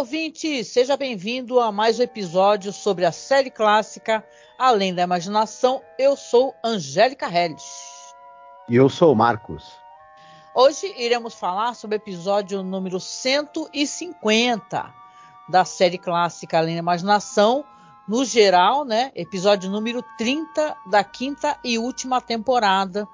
[0.00, 0.64] Ouvinte!
[0.64, 4.26] Seja bem-vindo a mais um episódio sobre a série clássica
[4.58, 5.82] Além da Imaginação.
[5.98, 8.14] Eu sou Angélica Helles.
[8.66, 9.70] E eu sou Marcos.
[10.54, 14.90] Hoje iremos falar sobre o episódio número 150
[15.46, 17.62] da série clássica Além da Imaginação.
[18.08, 19.12] No geral, né?
[19.14, 23.06] Episódio número 30 da quinta e última temporada,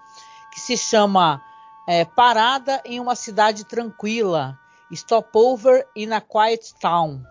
[0.53, 1.43] que se chama
[1.85, 4.57] é, Parada em uma Cidade Tranquila
[4.93, 7.23] Stopover in a Quiet Town.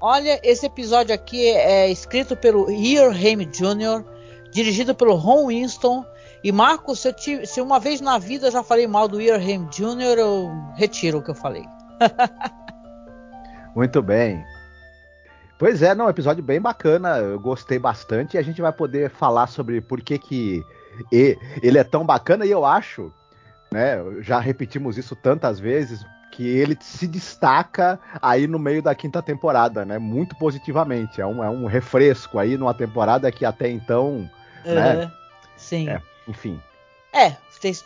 [0.00, 4.04] Olha, esse episódio aqui é escrito pelo Earl Haim Jr.,
[4.50, 6.04] dirigido pelo Ron Winston.
[6.42, 9.42] E Marcos, se, te, se, uma vez na vida eu já falei mal do Earl
[9.42, 11.64] Haim Jr., eu retiro o que eu falei.
[13.76, 14.42] Muito bem.
[15.58, 19.46] Pois é, não, episódio bem bacana, eu gostei bastante e a gente vai poder falar
[19.46, 20.64] sobre por que, que
[21.12, 23.12] ele é tão bacana e eu acho,
[23.70, 26.02] né, já repetimos isso tantas vezes,
[26.40, 29.98] que ele se destaca aí no meio da quinta temporada, né?
[29.98, 31.20] Muito positivamente.
[31.20, 34.26] É um, é um refresco aí numa temporada que até então.
[34.64, 34.74] Uhum.
[34.74, 35.12] Né?
[35.54, 35.90] Sim.
[35.90, 36.58] É, enfim.
[37.12, 37.36] É,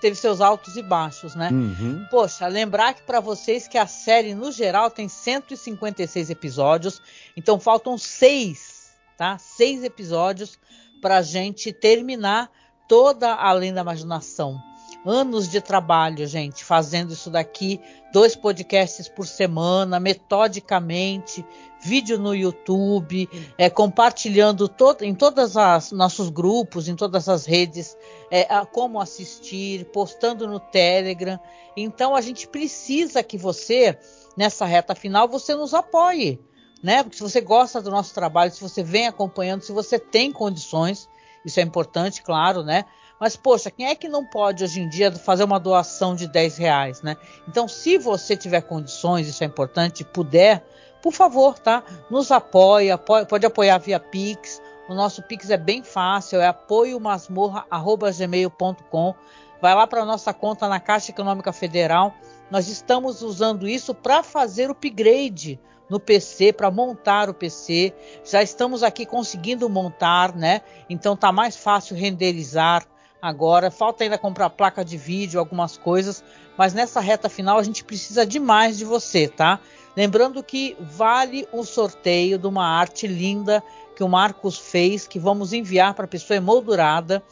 [0.01, 1.49] teve seus altos e baixos, né?
[1.51, 2.07] Uhum.
[2.09, 7.03] Poxa, lembrar que para vocês que a série no geral tem 156 episódios,
[7.37, 9.37] então faltam seis, tá?
[9.37, 10.61] Seis episódios
[11.03, 12.49] para a gente terminar
[12.87, 14.63] toda além da imaginação
[15.05, 17.81] anos de trabalho, gente, fazendo isso daqui,
[18.13, 21.45] dois podcasts por semana, metodicamente,
[21.83, 24.71] vídeo no YouTube, é, compartilhando
[25.03, 27.97] em todos os nossos grupos, em todas as redes,
[28.31, 31.39] é, a, como assistir, postando no Telegram.
[31.77, 33.99] Então a gente precisa que você,
[34.37, 36.41] nessa reta final, você nos apoie.
[36.83, 37.03] Né?
[37.03, 41.09] Porque se você gosta do nosso trabalho, se você vem acompanhando, se você tem condições,
[41.45, 42.85] isso é importante, claro, né?
[43.21, 46.57] Mas, poxa, quem é que não pode hoje em dia fazer uma doação de 10
[46.57, 47.19] reais, né?
[47.49, 50.65] Então, se você tiver condições, isso é importante, puder,
[51.03, 51.85] por favor, tá?
[52.11, 52.89] Nos apoie
[53.29, 54.61] pode apoiar via Pix.
[54.89, 59.15] O nosso Pix é bem fácil, é apoiomasmorra.gmail.com.
[59.61, 62.15] Vai lá para a nossa conta na Caixa Econômica Federal.
[62.51, 65.59] Nós estamos usando isso para fazer o upgrade
[65.89, 67.95] no PC para montar o PC.
[68.25, 70.63] Já estamos aqui conseguindo montar, né?
[70.89, 72.87] Então tá mais fácil renderizar
[73.25, 73.71] agora.
[73.71, 76.23] Falta ainda comprar placa de vídeo, algumas coisas,
[76.59, 79.59] mas nessa reta final a gente precisa demais de você, tá?
[79.97, 83.63] Lembrando que vale o sorteio de uma arte linda
[83.97, 87.23] que o Marcos fez, que vamos enviar para a pessoa emoldurada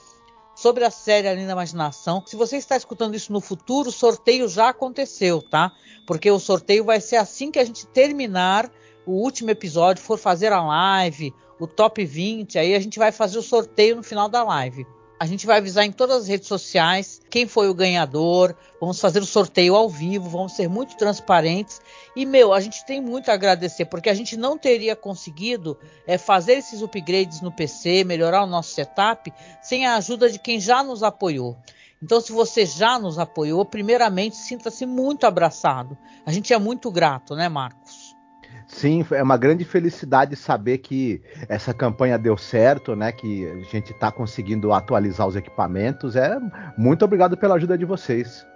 [0.54, 2.22] sobre a série A Linda Imaginação.
[2.24, 5.72] Se você está escutando isso no futuro, o sorteio já aconteceu, tá?
[6.06, 8.70] Porque o sorteio vai ser assim que a gente terminar
[9.04, 13.38] o último episódio, for fazer a live, o top 20, aí a gente vai fazer
[13.38, 14.86] o sorteio no final da live.
[15.22, 18.56] A gente vai avisar em todas as redes sociais quem foi o ganhador.
[18.81, 21.81] Vamos fazer o sorteio ao vivo, vamos ser muito transparentes.
[22.16, 25.78] E, meu, a gente tem muito a agradecer, porque a gente não teria conseguido
[26.09, 30.59] é, fazer esses upgrades no PC, melhorar o nosso setup, sem a ajuda de quem
[30.59, 31.56] já nos apoiou.
[32.03, 35.97] Então, se você já nos apoiou, primeiramente, sinta-se muito abraçado.
[36.27, 38.02] A gente é muito grato, né, Marcos?
[38.67, 43.13] Sim, é uma grande felicidade saber que essa campanha deu certo, né?
[43.13, 46.17] Que a gente está conseguindo atualizar os equipamentos.
[46.17, 46.39] É
[46.77, 48.47] muito obrigado pela ajuda de vocês.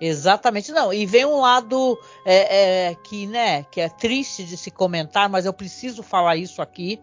[0.00, 0.92] Exatamente, não.
[0.92, 5.44] E vem um lado é, é, que, né, que é triste de se comentar, mas
[5.44, 7.00] eu preciso falar isso aqui,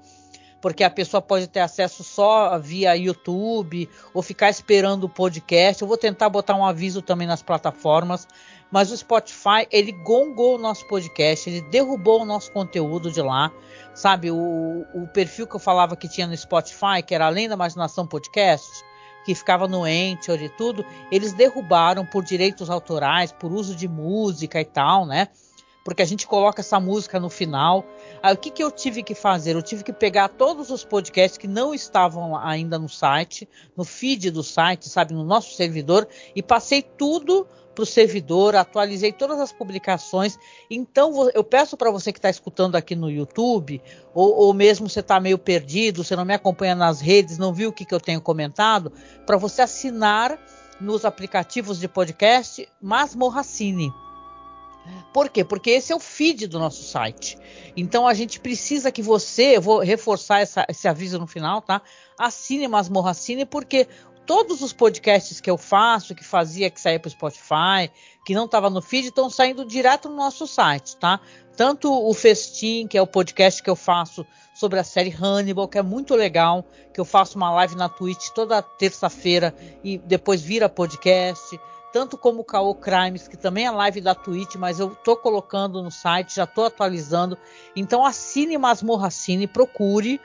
[0.61, 5.81] porque a pessoa pode ter acesso só via YouTube ou ficar esperando o podcast.
[5.81, 8.27] Eu vou tentar botar um aviso também nas plataformas
[8.71, 13.51] mas o Spotify ele gongou o nosso podcast, ele derrubou o nosso conteúdo de lá,
[13.93, 14.31] sabe?
[14.31, 18.05] O, o perfil que eu falava que tinha no Spotify, que era Além da Imaginação
[18.05, 18.83] Podcast,
[19.25, 24.61] que ficava no Anchor e tudo, eles derrubaram por direitos autorais, por uso de música
[24.61, 25.29] e tal, né?
[25.85, 27.85] Porque a gente coloca essa música no final.
[28.23, 29.55] Aí o que, que eu tive que fazer?
[29.55, 33.47] Eu tive que pegar todos os podcasts que não estavam ainda no site,
[33.77, 39.11] no feed do site, sabe, no nosso servidor, e passei tudo para o servidor, atualizei
[39.11, 40.39] todas as publicações.
[40.71, 43.79] Então eu peço para você que está escutando aqui no YouTube,
[44.11, 47.69] ou, ou mesmo você está meio perdido, você não me acompanha nas redes, não viu
[47.69, 48.91] o que, que eu tenho comentado,
[49.23, 50.39] para você assinar
[50.81, 53.91] nos aplicativos de podcast Masmorracine.
[55.13, 55.43] Por quê?
[55.43, 57.37] Porque esse é o feed do nosso site.
[57.75, 61.81] Então a gente precisa que você, eu vou reforçar essa, esse aviso no final, tá?
[62.17, 63.87] Assine Masmorra Cine, porque
[64.25, 67.91] todos os podcasts que eu faço, que fazia, que saía para o Spotify,
[68.25, 71.19] que não estava no feed, estão saindo direto no nosso site, tá?
[71.55, 75.77] Tanto o Festim, que é o podcast que eu faço sobre a série Hannibal, que
[75.77, 80.67] é muito legal, que eu faço uma live na Twitch toda terça-feira e depois vira
[80.67, 81.59] podcast.
[81.95, 85.81] Tanto como o Caô Crimes, que também é live da Twitch, mas eu tô colocando
[85.81, 87.37] no site, já tô atualizando.
[87.73, 90.19] Então assine Masmorra Cine, procure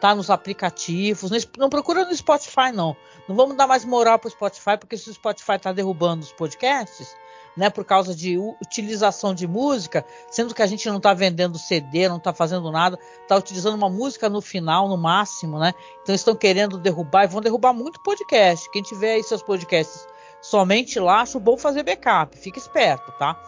[0.00, 1.32] tá nos aplicativos.
[1.58, 2.96] Não procura no Spotify, não.
[3.28, 6.32] Não vamos dar mais moral para o Spotify, porque se o Spotify está derrubando os
[6.32, 7.16] podcasts,
[7.56, 12.08] né, por causa de utilização de música, sendo que a gente não está vendendo CD,
[12.08, 15.74] não está fazendo nada, está utilizando uma música no final, no máximo, né?
[16.00, 18.70] Então estão querendo derrubar e vão derrubar muito podcast.
[18.70, 20.06] Quem tiver aí seus podcasts
[20.40, 22.36] somente lá, acho bom fazer backup.
[22.36, 23.40] Fica esperto, tá?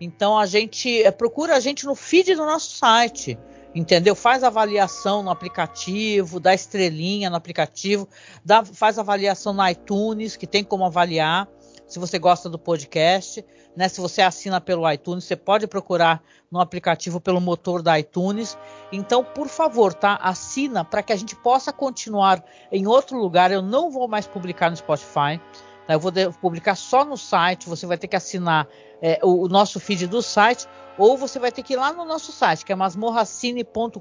[0.00, 3.38] Então a gente é, procura a gente no feed do nosso site
[3.74, 4.14] entendeu?
[4.14, 8.08] Faz avaliação no aplicativo, dá estrelinha no aplicativo,
[8.44, 11.48] dá, faz avaliação no iTunes, que tem como avaliar.
[11.86, 13.44] Se você gosta do podcast,
[13.76, 13.88] né?
[13.88, 18.56] Se você assina pelo iTunes, você pode procurar no aplicativo pelo motor da iTunes.
[18.90, 20.16] Então, por favor, tá?
[20.22, 22.42] Assina para que a gente possa continuar
[22.72, 23.52] em outro lugar.
[23.52, 25.38] Eu não vou mais publicar no Spotify.
[25.86, 25.94] Tá?
[25.94, 27.68] Eu vou publicar só no site.
[27.68, 28.66] Você vai ter que assinar
[29.02, 30.66] é, o, o nosso feed do site
[30.96, 33.98] ou você vai ter que ir lá no nosso site, que é masmorracine.com.br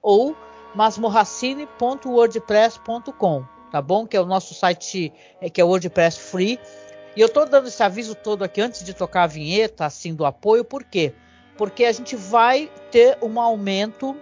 [0.00, 0.36] ou
[0.74, 4.06] masmorracine.wordpress.com, tá bom?
[4.06, 6.60] Que é o nosso site, é, que é WordPress Free.
[7.16, 10.24] E eu estou dando esse aviso todo aqui antes de tocar a vinheta, assim, do
[10.24, 11.12] apoio, por quê?
[11.56, 14.14] Porque a gente vai ter um aumento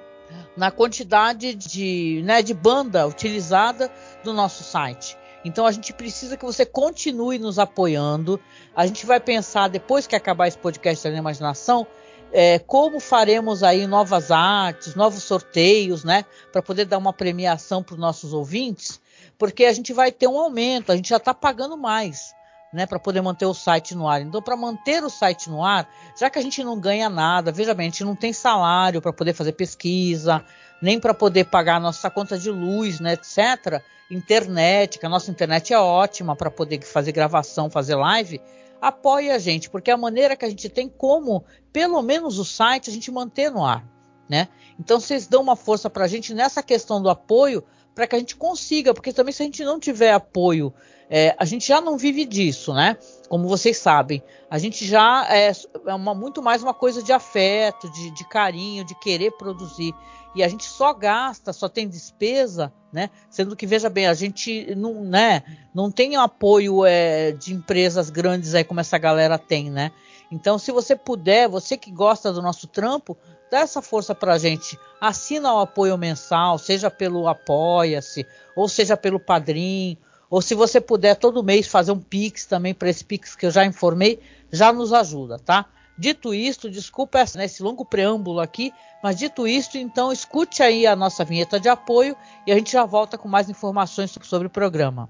[0.56, 3.92] na quantidade de, né, de banda utilizada
[4.22, 5.18] do nosso site.
[5.44, 8.40] Então a gente precisa que você continue nos apoiando.
[8.74, 11.86] A gente vai pensar, depois que acabar esse podcast da imaginação,
[12.32, 16.24] é, como faremos aí novas artes, novos sorteios, né?
[16.50, 19.00] Para poder dar uma premiação para os nossos ouvintes,
[19.38, 22.34] porque a gente vai ter um aumento, a gente já está pagando mais.
[22.74, 24.20] Né, para poder manter o site no ar.
[24.20, 25.88] Então, para manter o site no ar,
[26.18, 29.12] já que a gente não ganha nada, veja bem, a gente não tem salário para
[29.12, 30.44] poder fazer pesquisa,
[30.82, 33.80] nem para poder pagar a nossa conta de luz, né, etc
[34.10, 38.40] internet, que a nossa internet é ótima para poder fazer gravação, fazer live,
[38.80, 42.44] apoie a gente, porque é a maneira que a gente tem como, pelo menos o
[42.44, 43.84] site, a gente manter no ar.
[44.28, 44.48] Né?
[44.78, 47.62] Então vocês dão uma força para a gente nessa questão do apoio
[47.94, 50.72] para que a gente consiga, porque também se a gente não tiver apoio,
[51.08, 52.96] é, a gente já não vive disso, né?
[53.28, 55.52] Como vocês sabem, a gente já é,
[55.86, 59.94] é uma, muito mais uma coisa de afeto, de, de carinho, de querer produzir
[60.34, 63.08] e a gente só gasta, só tem despesa, né?
[63.30, 68.54] Sendo que veja bem, a gente não, né, não tem apoio é, de empresas grandes
[68.54, 69.92] aí como essa galera tem, né?
[70.34, 73.16] Então, se você puder, você que gosta do nosso trampo,
[73.52, 74.76] dá essa força pra gente.
[75.00, 78.26] Assina o apoio mensal, seja pelo Apoia-se,
[78.56, 79.96] ou seja pelo Padrim,
[80.28, 83.50] ou se você puder todo mês fazer um Pix também para esse Pix que eu
[83.52, 84.20] já informei,
[84.50, 85.66] já nos ajuda, tá?
[85.96, 91.24] Dito isto, desculpa esse longo preâmbulo aqui, mas dito isto, então escute aí a nossa
[91.24, 95.08] vinheta de apoio e a gente já volta com mais informações sobre o programa.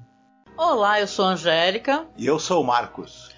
[0.55, 2.06] Olá, eu sou a Angélica.
[2.19, 3.34] E eu sou o Marcos.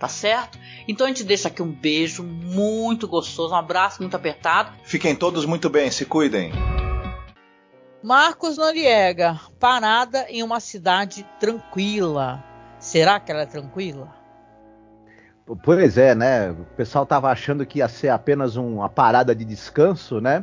[0.00, 0.58] tá certo?
[0.88, 4.72] Então a gente deixa aqui um beijo muito gostoso, um abraço muito apertado.
[4.82, 6.50] Fiquem todos muito bem, se cuidem.
[8.02, 12.42] Marcos Noriega, parada em uma cidade tranquila.
[12.78, 14.08] Será que ela é tranquila?
[15.62, 16.50] Pois é, né?
[16.50, 20.42] O pessoal tava achando que ia ser apenas uma parada de descanso, né?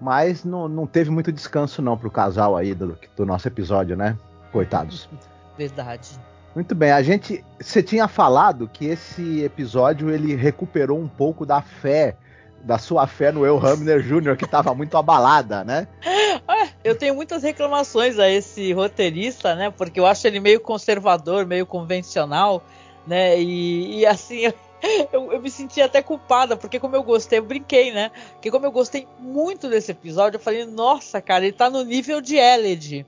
[0.00, 4.18] Mas não, não teve muito descanso não pro casal aí do, do nosso episódio, né?
[4.50, 5.08] Coitados.
[5.56, 6.18] Verdade.
[6.54, 11.60] Muito bem, a gente, você tinha falado que esse episódio ele recuperou um pouco da
[11.60, 12.16] fé,
[12.62, 15.88] da sua fé no El Hamner Jr., que estava muito abalada, né?
[16.02, 19.68] É, eu tenho muitas reclamações a esse roteirista, né?
[19.68, 22.62] Porque eu acho ele meio conservador, meio convencional,
[23.04, 23.36] né?
[23.40, 24.42] E, e assim,
[25.12, 28.12] eu, eu, me senti até culpada, porque como eu gostei, eu brinquei, né?
[28.34, 32.20] Porque como eu gostei muito desse episódio, eu falei, nossa, cara, ele tá no nível
[32.20, 33.04] de Eled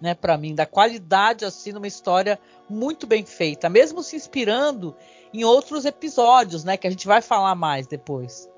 [0.00, 2.38] né, para mim, da qualidade assim numa história
[2.68, 4.94] muito bem feita, mesmo se inspirando
[5.32, 8.48] em outros episódios, né, que a gente vai falar mais depois.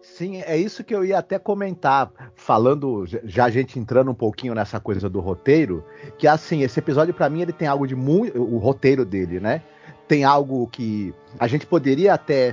[0.00, 4.54] Sim, é isso que eu ia até comentar, falando, já a gente entrando um pouquinho
[4.54, 5.82] nessa coisa do roteiro,
[6.18, 9.62] que assim, esse episódio para mim ele tem algo de muito, o roteiro dele, né?
[10.06, 12.52] Tem algo que a gente poderia até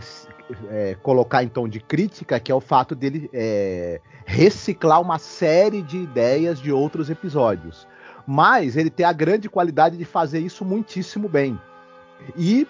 [0.70, 5.82] é, colocar em tom de crítica, que é o fato dele é, reciclar uma série
[5.82, 7.86] de ideias de outros episódios
[8.32, 11.60] mas ele tem a grande qualidade de fazer isso muitíssimo bem.
[12.38, 12.66] E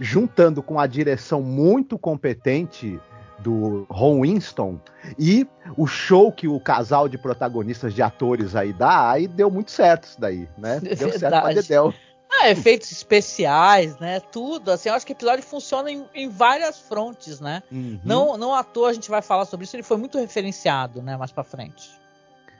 [0.00, 3.00] juntando com a direção muito competente
[3.38, 4.80] do Ron Winston
[5.16, 9.70] e o show que o casal de protagonistas de atores aí dá, aí deu muito
[9.70, 10.80] certo isso daí, né?
[10.82, 11.18] Deu Verdade.
[11.20, 11.94] certo pra Dedel.
[12.40, 14.18] Ah, efeitos especiais, né?
[14.18, 14.72] Tudo.
[14.72, 17.62] Assim, eu acho que o episódio funciona em, em várias frontes, né?
[17.70, 18.00] Uhum.
[18.02, 21.16] Não, não à toa a gente vai falar sobre isso, ele foi muito referenciado, né?
[21.16, 21.88] Mais pra frente.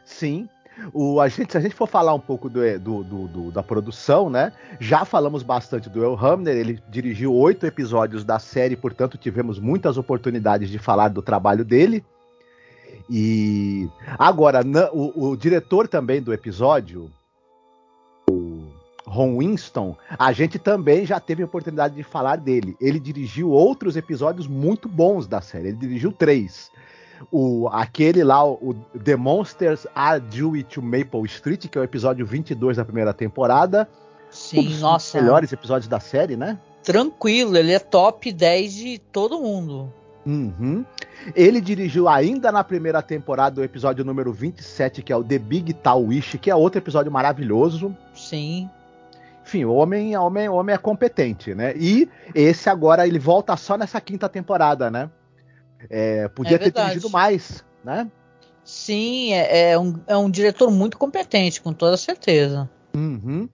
[0.04, 0.49] Sim,
[0.93, 4.28] o, a gente, se a gente for falar um pouco do, do, do, da produção,
[4.28, 4.52] né?
[4.81, 9.97] Já falamos bastante do El Hamner, ele dirigiu oito episódios da série, portanto tivemos muitas
[9.97, 12.04] oportunidades de falar do trabalho dele.
[13.09, 13.88] E
[14.19, 14.62] agora,
[14.93, 17.11] o, o, diretor também do episódio,
[18.31, 18.64] o
[19.07, 22.76] Ron Winston, a gente também já teve a oportunidade de falar dele.
[22.81, 26.71] Ele dirigiu outros episódios muito bons da série, ele dirigiu três
[27.30, 32.25] o, aquele lá, o The Monsters Are Due to Maple Street, que é o episódio
[32.26, 33.88] 22 da primeira temporada.
[34.30, 35.21] Sim, um dos nossa.
[35.21, 36.59] melhores episódios da série, né?
[36.83, 39.92] Tranquilo, ele é top 10 de todo mundo.
[40.26, 40.85] Uhum.
[41.35, 45.73] Ele dirigiu ainda na primeira temporada o episódio número 27, que é o The Big
[45.75, 47.94] Tal Wish, que é outro episódio maravilhoso.
[48.14, 48.68] Sim.
[49.44, 51.75] Enfim, o homem, homem, homem é competente, né?
[51.76, 55.11] E esse agora ele volta só nessa quinta temporada, né?
[55.91, 58.11] É, podia é ter dirigido mais, né?
[58.64, 62.69] Sim, é, é, um, é um diretor muito competente, com toda certeza.
[62.95, 63.49] Uhum.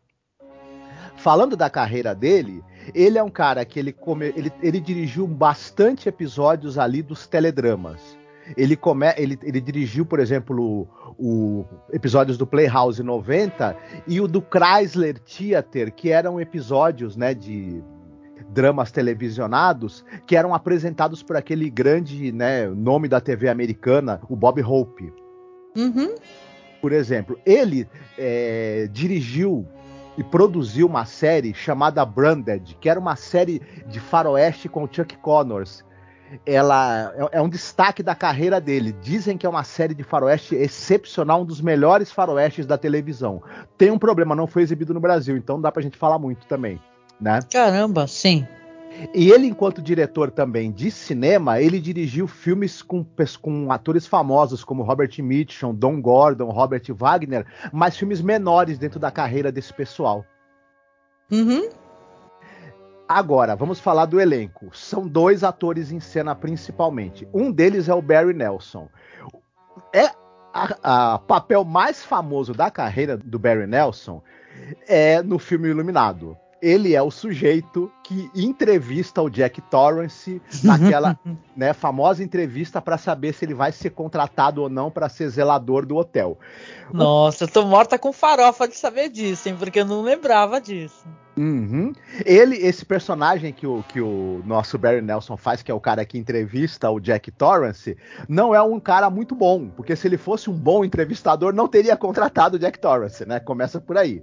[1.17, 2.63] Falando da carreira dele,
[2.95, 8.01] ele é um cara que ele, come, ele, ele dirigiu bastante episódios ali dos teledramas.
[8.57, 14.27] Ele, come, ele, ele dirigiu, por exemplo, o, o, episódios do Playhouse 90 e o
[14.27, 17.83] do Chrysler Theater, que eram episódios né, de
[18.53, 24.63] dramas televisionados que eram apresentados por aquele grande né, nome da TV americana, o Bob
[24.63, 25.13] Hope.
[25.77, 26.15] Uhum.
[26.81, 27.89] Por exemplo, ele
[28.19, 29.67] é, dirigiu
[30.19, 35.17] e produziu uma série chamada Branded, que era uma série de faroeste com o Chuck
[35.19, 35.85] Connors.
[36.47, 38.93] Ela é, é um destaque da carreira dele.
[39.01, 43.43] Dizem que é uma série de faroeste excepcional, um dos melhores faroestes da televisão.
[43.77, 46.47] Tem um problema, não foi exibido no Brasil, então não dá pra gente falar muito
[46.47, 46.81] também
[47.21, 47.41] né?
[47.51, 48.47] Caramba, sim.
[49.15, 53.07] E ele, enquanto diretor também de cinema, ele dirigiu filmes com,
[53.41, 59.11] com atores famosos como Robert Mitchum, Don Gordon, Robert Wagner, mas filmes menores dentro da
[59.11, 60.25] carreira desse pessoal.
[61.31, 61.69] Uhum.
[63.09, 64.69] Agora, vamos falar do elenco.
[64.73, 67.27] São dois atores em cena principalmente.
[67.33, 68.89] Um deles é o Barry Nelson.
[69.95, 70.11] É
[70.53, 74.21] a papel mais famoso da carreira do Barry Nelson
[74.87, 81.19] é no filme Iluminado ele é o sujeito que entrevista o Jack Torrance naquela
[81.57, 85.87] né, famosa entrevista para saber se ele vai ser contratado ou não para ser zelador
[85.87, 86.39] do hotel.
[86.93, 89.57] Nossa, eu tô morta com farofa de saber disso, hein?
[89.59, 91.07] Porque eu não lembrava disso.
[91.37, 91.93] Uhum.
[92.27, 96.05] Ele, esse personagem que o, que o nosso Barry Nelson faz, que é o cara
[96.05, 97.97] que entrevista o Jack Torrance,
[98.29, 101.97] não é um cara muito bom, porque se ele fosse um bom entrevistador, não teria
[101.97, 103.41] contratado o Jack Torrance, né?
[103.41, 104.23] Começa por aí.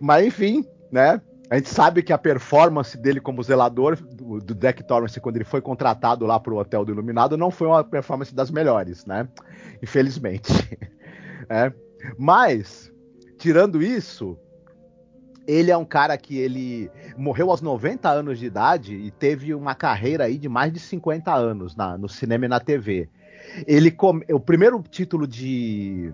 [0.00, 1.20] Mas enfim, né?
[1.50, 5.60] A gente sabe que a performance dele como zelador do, Jack Torrance quando ele foi
[5.60, 9.28] contratado lá para o Hotel do Iluminado não foi uma performance das melhores, né?
[9.82, 10.52] Infelizmente.
[11.46, 11.70] É.
[12.16, 12.90] Mas,
[13.36, 14.38] tirando isso,
[15.46, 19.74] ele é um cara que ele morreu aos 90 anos de idade e teve uma
[19.74, 23.10] carreira aí de mais de 50 anos na, no cinema e na TV.
[23.66, 23.94] Ele
[24.32, 26.12] o primeiro título de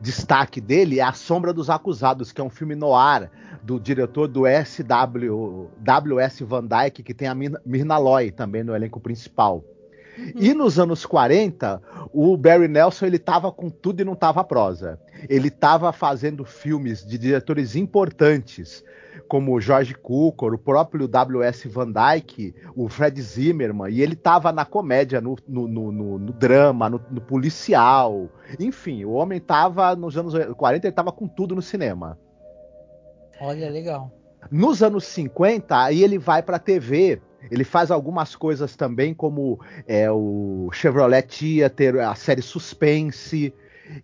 [0.00, 3.30] destaque dele é A Sombra dos Acusados, que é um filme noir
[3.62, 6.44] do diretor do SW W.S.
[6.44, 9.64] Van Dyke, que tem a Mirna Loy também no elenco principal.
[10.18, 10.32] Uhum.
[10.36, 11.80] E nos anos 40,
[12.12, 14.98] o Barry Nelson ele tava com tudo e não tava prosa.
[15.28, 18.82] Ele estava fazendo filmes de diretores importantes,
[19.28, 21.68] como George Cukor, o próprio W.S.
[21.68, 26.88] Van Dyke, o Fred Zimmerman, e ele estava na comédia, no, no, no, no drama,
[26.88, 28.28] no, policial.
[28.58, 32.18] Enfim, o homem estava nos anos 40, ele estava com tudo no cinema.
[33.40, 34.10] Olha, legal.
[34.50, 39.60] Nos anos 50, aí ele vai para a TV ele faz algumas coisas também, como
[39.86, 43.54] é, o Chevrolet Theater, a série Suspense.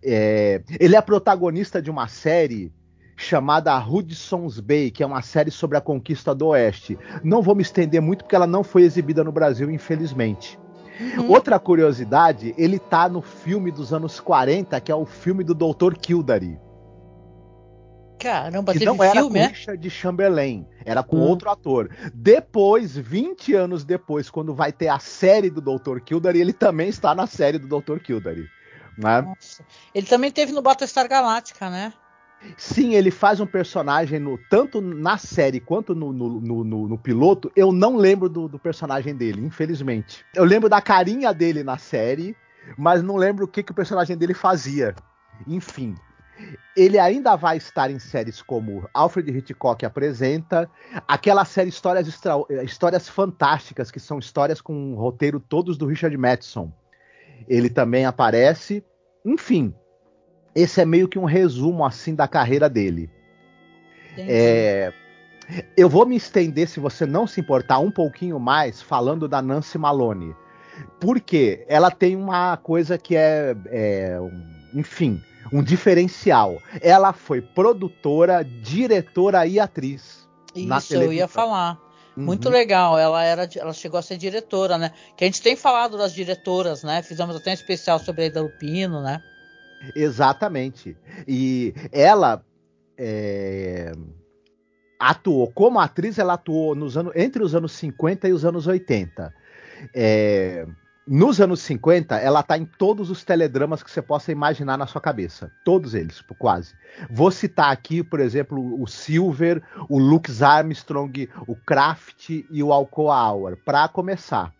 [0.01, 2.71] É, ele é protagonista de uma série
[3.15, 6.97] chamada Hudson's Bay, que é uma série sobre a conquista do Oeste.
[7.23, 10.59] Não vou me estender muito porque ela não foi exibida no Brasil, infelizmente.
[10.99, 11.31] Uhum.
[11.31, 15.95] Outra curiosidade, ele tá no filme dos anos 40, que é o filme do Dr.
[15.99, 16.59] Kildare.
[18.19, 19.47] Caramba, e teve não era filme, com é?
[19.47, 21.27] Richard Chamberlain, era com hum.
[21.27, 21.89] outro ator.
[22.13, 25.99] Depois, 20 anos depois, quando vai ter a série do Dr.
[25.99, 27.97] Kildare, ele também está na série do Dr.
[27.99, 28.47] Kildare.
[28.97, 29.21] Né?
[29.21, 29.65] Nossa.
[29.93, 31.91] Ele também teve no Battlestar Galáctica, né?
[32.57, 37.51] Sim, ele faz um personagem no, tanto na série quanto no, no, no, no piloto.
[37.55, 40.25] Eu não lembro do, do, personagem dele, infelizmente.
[40.35, 42.35] Eu lembro da carinha dele na série,
[42.77, 44.95] mas não lembro o que, que o personagem dele fazia.
[45.47, 45.95] Enfim,
[46.75, 50.69] ele ainda vai estar em séries como Alfred Hitchcock apresenta,
[51.07, 52.33] aquela série Histórias, Extra...
[52.63, 56.71] Histórias Fantásticas, que são histórias com um roteiro todos do Richard Madison.
[57.47, 58.83] Ele também aparece.
[59.25, 59.73] Enfim,
[60.55, 63.09] esse é meio que um resumo assim da carreira dele.
[64.17, 64.93] É...
[65.75, 69.77] Eu vou me estender, se você não se importar, um pouquinho mais falando da Nancy
[69.77, 70.35] Malone.
[70.99, 74.17] Porque ela tem uma coisa que é, é
[74.73, 76.59] enfim, um diferencial.
[76.81, 80.27] Ela foi produtora, diretora e atriz.
[80.55, 81.79] Isso, eu ia falar.
[82.15, 82.23] Uhum.
[82.23, 82.97] Muito legal.
[82.97, 84.91] Ela era, ela chegou a ser diretora, né?
[85.17, 87.01] Que a gente tem falado das diretoras, né?
[87.01, 89.21] Fizemos até um especial sobre a Ida Lupino, né?
[89.95, 90.95] Exatamente.
[91.27, 92.43] E ela
[92.97, 93.91] é,
[94.99, 99.33] atuou como atriz, ela atuou nos anos, entre os anos 50 e os anos 80.
[99.93, 100.65] É,
[101.05, 105.01] nos anos 50, ela tá em todos os teledramas que você possa imaginar na sua
[105.01, 105.51] cabeça.
[105.65, 106.73] Todos eles, quase.
[107.09, 113.31] Vou citar aqui, por exemplo, o Silver, o Lux Armstrong, o Kraft e o Alcoa
[113.31, 114.53] Hour, para começar.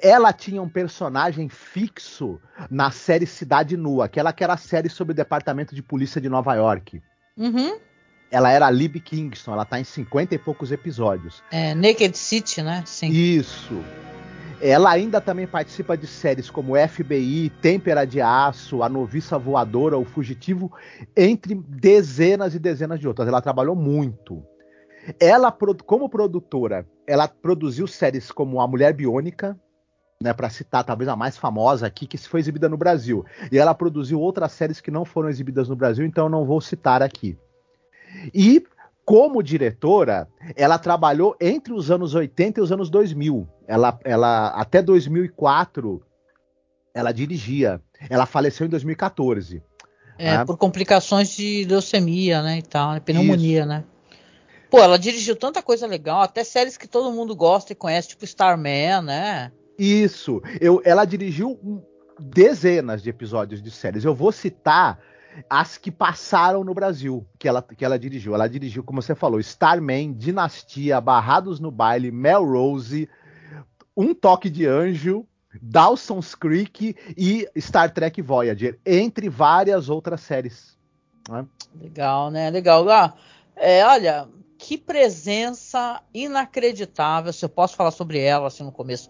[0.00, 5.12] Ela tinha um personagem fixo na série Cidade Nua, aquela que era a série sobre
[5.12, 7.00] o Departamento de Polícia de Nova York.
[7.36, 7.78] Uhum.
[8.30, 11.42] Ela era a Libby Kingston, ela tá em 50 e poucos episódios.
[11.50, 12.82] É, Naked City, né?
[12.84, 13.08] Sim.
[13.10, 13.82] Isso.
[14.60, 20.04] Ela ainda também participa de séries como FBI, Têmpera de Aço, A Noviça Voadora, O
[20.04, 20.72] Fugitivo,
[21.16, 23.28] entre dezenas e dezenas de outras.
[23.28, 24.42] Ela trabalhou muito.
[25.20, 29.58] Ela, como produtora, ela produziu séries como A Mulher Biônica,
[30.20, 33.24] né, para citar talvez a mais famosa aqui, que foi exibida no Brasil.
[33.52, 36.60] E ela produziu outras séries que não foram exibidas no Brasil, então eu não vou
[36.60, 37.38] citar aqui.
[38.34, 38.64] E
[39.04, 43.48] como diretora, ela trabalhou entre os anos 80 e os anos 2000.
[43.66, 46.02] Ela, ela até 2004
[46.92, 47.80] ela dirigia.
[48.10, 49.62] Ela faleceu em 2014.
[50.18, 50.44] É, né?
[50.44, 53.68] por complicações de leucemia, né, e tal, né, pneumonia, Isso.
[53.68, 53.84] né?
[54.68, 58.24] Pô, ela dirigiu tanta coisa legal, até séries que todo mundo gosta e conhece, tipo
[58.24, 59.52] Starman, né?
[59.78, 60.42] Isso.
[60.60, 61.58] Eu, ela dirigiu
[62.18, 64.04] dezenas de episódios de séries.
[64.04, 64.98] Eu vou citar
[65.48, 68.34] as que passaram no Brasil, que ela, que ela dirigiu.
[68.34, 73.08] Ela dirigiu, como você falou, Starman, Dinastia, Barrados no Baile, Melrose,
[73.96, 75.24] Um Toque de Anjo,
[75.62, 80.76] Dawson's Creek e Star Trek Voyager, entre várias outras séries.
[81.28, 81.46] Né?
[81.80, 82.50] Legal, né?
[82.50, 82.88] Legal.
[82.88, 83.14] Ah,
[83.54, 87.32] é, olha, que presença inacreditável.
[87.32, 89.08] Se eu posso falar sobre ela assim no começo,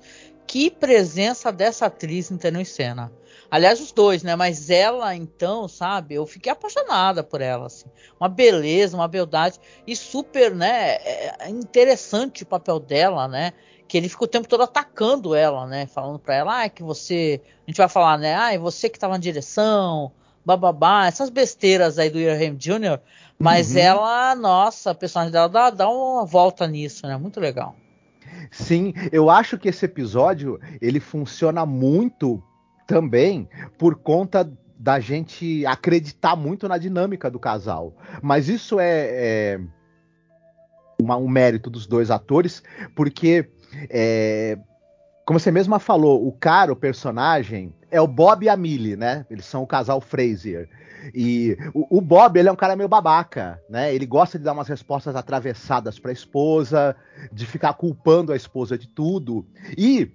[0.49, 3.13] que presença dessa atriz em cena.
[3.51, 4.35] Aliás, os dois, né?
[4.35, 6.15] Mas ela, então, sabe?
[6.15, 7.87] Eu fiquei apaixonada por ela, assim.
[8.19, 10.95] Uma beleza, uma beldade e super, né?
[10.97, 13.53] É, é interessante o papel dela, né?
[13.87, 15.87] Que ele fica o tempo todo atacando ela, né?
[15.87, 18.35] Falando para ela, ah, que você, a gente vai falar, né?
[18.35, 20.11] Ah, você que tava na direção,
[20.45, 23.01] bababá, essas besteiras aí do Ian Jr.
[23.39, 23.79] Mas uhum.
[23.79, 27.19] ela, nossa, a personagem dela dá, dá uma volta nisso, né?
[27.19, 27.77] Muito legal.
[28.51, 32.43] Sim, eu acho que esse episódio ele funciona muito
[32.87, 37.97] também por conta da gente acreditar muito na dinâmica do casal.
[38.23, 39.61] Mas isso é, é
[41.01, 42.63] uma, um mérito dos dois atores,
[42.95, 43.51] porque,
[43.91, 44.57] é,
[45.27, 49.27] como você mesma falou, o cara, o personagem, é o Bob e a Millie, né?
[49.29, 50.69] Eles são o casal Fraser.
[51.15, 53.95] E o, o, Bob, ele é um cara meio babaca, né?
[53.95, 56.97] Ele gosta de dar umas respostas atravessadas para a esposa,
[57.33, 59.47] de ficar culpando a esposa de tudo.
[59.77, 60.11] E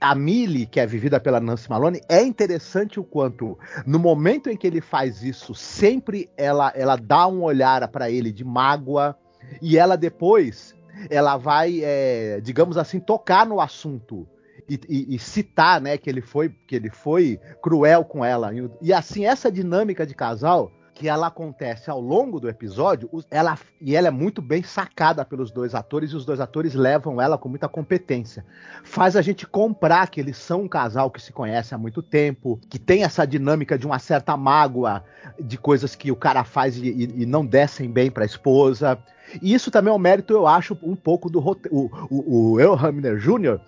[0.00, 4.56] a Millie, que é vivida pela Nancy Malone, é interessante o quanto, no momento em
[4.56, 9.16] que ele faz isso, sempre ela, ela dá um olhar para ele de mágoa,
[9.62, 10.74] e ela depois,
[11.08, 14.28] ela vai, é, digamos assim, tocar no assunto
[14.68, 18.52] e, e, e, citar, né, que ele foi que ele foi cruel com ela.
[18.54, 23.56] E, e, assim essa dinâmica de casal que ela acontece ao longo do episódio, ela
[23.80, 27.38] e ela é muito bem sacada pelos dois atores e os dois atores levam ela
[27.38, 28.44] com muita competência.
[28.82, 32.58] Faz a gente comprar que eles são um casal que se conhece há muito tempo,
[32.68, 35.04] que tem essa dinâmica de uma certa mágoa
[35.38, 38.98] de coisas que o cara faz e, não descem bem para a esposa.
[39.40, 42.74] E isso também é um mérito, eu acho, um pouco do o, o, o El
[42.74, 43.60] Hamner Jr.,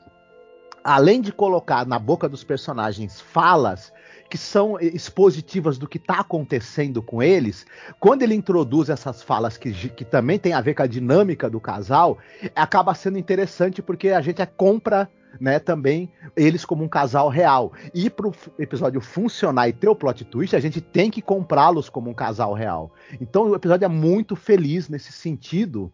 [0.82, 3.92] além de colocar na boca dos personagens falas
[4.28, 7.66] que são expositivas do que está acontecendo com eles,
[7.98, 11.58] quando ele introduz essas falas que, que também tem a ver com a dinâmica do
[11.58, 12.16] casal,
[12.54, 17.72] acaba sendo interessante porque a gente é compra né, também eles como um casal real.
[17.92, 21.88] E para o episódio funcionar e ter o plot twist, a gente tem que comprá-los
[21.88, 22.92] como um casal real.
[23.20, 25.92] Então o episódio é muito feliz nesse sentido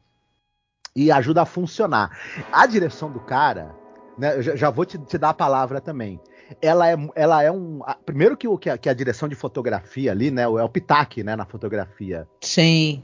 [0.94, 2.18] e ajuda a funcionar.
[2.52, 3.74] A direção do cara,
[4.18, 6.20] né, eu já, vou te, te, dar a palavra também.
[6.62, 7.80] Ela é, ela é um.
[8.04, 10.42] Primeiro que, o, que, a, que a direção de fotografia ali, né?
[10.42, 12.26] É o Pitac, né, na fotografia.
[12.40, 13.02] Sim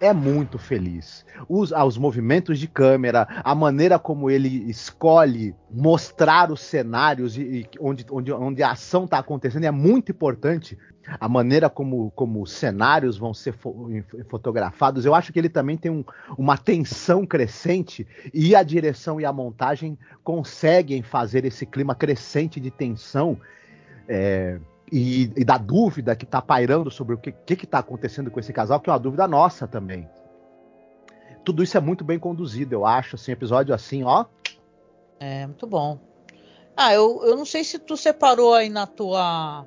[0.00, 1.24] é muito feliz.
[1.48, 7.42] Os, ah, os movimentos de câmera, a maneira como ele escolhe mostrar os cenários e,
[7.42, 10.78] e onde, onde, onde a ação está acontecendo é muito importante
[11.18, 13.88] a maneira como, como os cenários vão ser fo
[14.28, 16.04] fotografados, eu acho que ele também tem um,
[16.38, 22.70] uma tensão crescente e a direção e a montagem conseguem fazer esse clima crescente de
[22.70, 23.38] tensão
[24.08, 24.60] é,
[24.92, 28.78] e, e, da dúvida que está pairando sobre o que está acontecendo com esse casal,
[28.78, 30.06] que é uma dúvida nossa também.
[31.42, 33.16] Tudo isso é muito bem conduzido, eu acho.
[33.16, 34.26] Assim, episódio assim, ó.
[35.18, 35.98] É, muito bom.
[36.76, 39.66] Ah, eu, eu não sei se tu separou aí na tua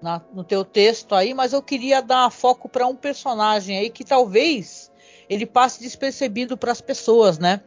[0.00, 4.04] na, no teu texto aí, mas eu queria dar foco para um personagem aí que
[4.04, 4.90] talvez
[5.28, 7.60] ele passe despercebido para as pessoas, né?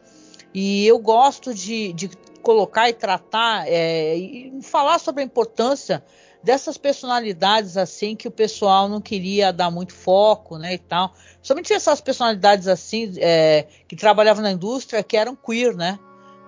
[0.52, 2.10] E eu gosto de, de
[2.42, 6.04] colocar e tratar é, e falar sobre a importância
[6.46, 11.12] dessas personalidades assim que o pessoal não queria dar muito foco, né, e tal.
[11.42, 15.98] Somente essas personalidades assim é, que trabalhavam na indústria que eram queer, né?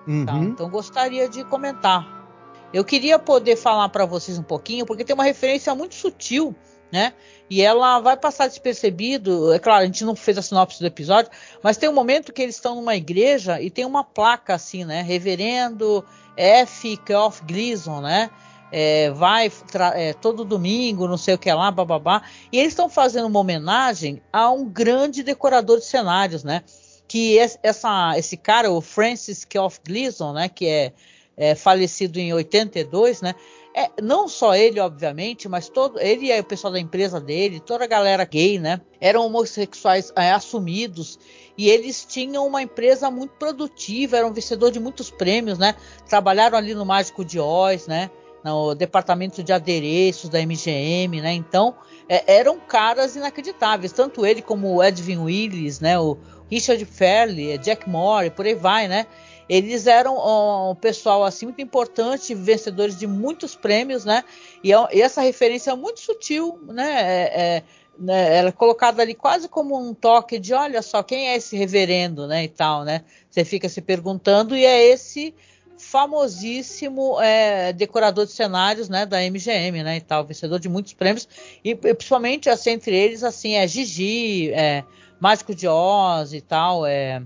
[0.07, 0.43] Uhum.
[0.45, 2.07] Então gostaria de comentar.
[2.73, 6.55] Eu queria poder falar para vocês um pouquinho, porque tem uma referência muito sutil,
[6.89, 7.11] né?
[7.49, 9.51] E ela vai passar despercebido.
[9.51, 11.29] É claro, a gente não fez a sinopse do episódio,
[11.61, 15.01] mas tem um momento que eles estão numa igreja e tem uma placa assim, né?
[15.01, 16.05] Reverendo
[16.37, 16.95] F.
[16.95, 18.29] Keoff Gleason, né?
[18.71, 19.51] É, vai
[19.95, 22.21] é, todo domingo, não sei o que lá, bababá.
[22.51, 26.63] E eles estão fazendo uma homenagem a um grande decorador de cenários, né?
[27.07, 30.47] Que essa, esse cara, o Francis Keoff Gleason, né?
[30.47, 30.93] Que é
[31.39, 33.33] é, falecido em 82, né?
[33.73, 37.85] É, não só ele, obviamente, mas todo ele e o pessoal da empresa dele, toda
[37.85, 38.81] a galera gay, né?
[38.99, 41.17] Eram homossexuais é, assumidos
[41.57, 45.75] e eles tinham uma empresa muito produtiva, eram vencedor de muitos prêmios, né?
[46.09, 48.11] Trabalharam ali no Mágico de Oz, né?
[48.43, 51.33] No departamento de adereços da MGM, né?
[51.33, 51.75] Então
[52.07, 55.99] é, eram caras inacreditáveis, tanto ele como o Edwin Willis, né?
[55.99, 56.17] O
[56.49, 59.05] Richard Fairley, Jack Moore, por aí vai, né?
[59.49, 60.15] Eles eram
[60.71, 64.23] um pessoal assim muito importante, vencedores de muitos prêmios, né?
[64.63, 67.01] E, é e essa referência é muito sutil, né?
[67.01, 67.63] É, é,
[67.97, 68.37] né?
[68.37, 72.27] Ela é colocada ali quase como um toque de, olha só, quem é esse reverendo,
[72.27, 72.43] né?
[72.43, 73.03] E tal, né?
[73.29, 75.33] Você fica se perguntando e é esse
[75.79, 81.27] famosíssimo é, decorador de cenários, né, da MGM, né, e tal, vencedor de muitos prêmios
[81.63, 84.83] e, principalmente assim entre eles assim é Gigi, é,
[85.19, 87.21] Mágico de Oz e tal, é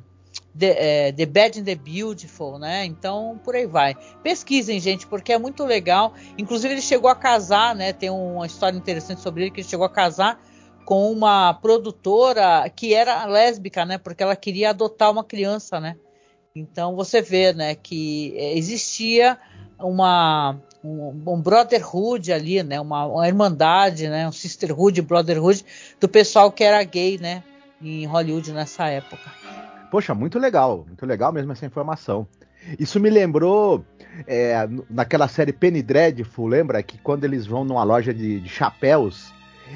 [0.56, 2.86] The, é, the Bad and the Beautiful, né?
[2.86, 3.96] Então, por aí vai.
[4.22, 6.14] Pesquisem, gente, porque é muito legal.
[6.38, 7.92] Inclusive, ele chegou a casar, né?
[7.92, 10.40] Tem uma história interessante sobre ele, que ele chegou a casar
[10.86, 13.98] com uma produtora que era lésbica, né?
[13.98, 15.98] Porque ela queria adotar uma criança, né?
[16.56, 17.74] Então, você vê, né?
[17.74, 19.40] Que existia
[19.80, 22.80] uma, um, um brotherhood ali, né?
[22.80, 24.28] Uma, uma irmandade, né?
[24.28, 25.66] Um sisterhood, brotherhood
[26.00, 27.44] do pessoal que era gay, né?
[27.82, 29.32] Em Hollywood nessa época.
[29.90, 32.28] Poxa, muito legal, muito legal mesmo essa informação.
[32.80, 33.84] Isso me lembrou
[34.28, 36.84] é, naquela série Penny Dreadful, lembra?
[36.84, 39.34] Que quando eles vão numa loja de, de chapéus,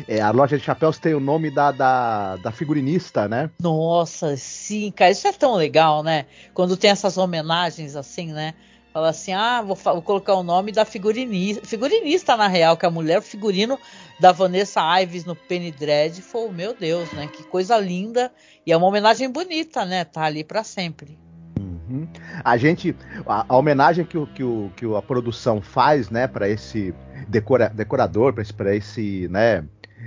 [0.08, 3.50] é, a loja de chapéus tem o nome da, da, da, figurinista, né?
[3.62, 6.26] Nossa, sim, cara, isso é tão legal, né?
[6.54, 8.54] Quando tem essas homenagens assim, né?
[8.94, 12.90] Fala assim, ah, vou, vou, colocar o nome da figurinista, figurinista na real, que é
[12.90, 13.78] a mulher figurino
[14.20, 17.28] da Vanessa Ives no Penny Dreadful, meu Deus, né?
[17.28, 18.32] Que coisa linda
[18.66, 20.04] e é uma homenagem bonita, né?
[20.04, 21.18] Tá ali para sempre.
[21.60, 22.08] Uhum.
[22.44, 22.96] A gente,
[23.26, 26.94] a, a, homenagem que, o, que, o, que a produção faz, né, para esse
[27.28, 29.64] decora, decorador, para esse, pra esse, né,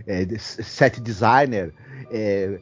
[0.06, 1.72] é, set designer,
[2.10, 2.58] é,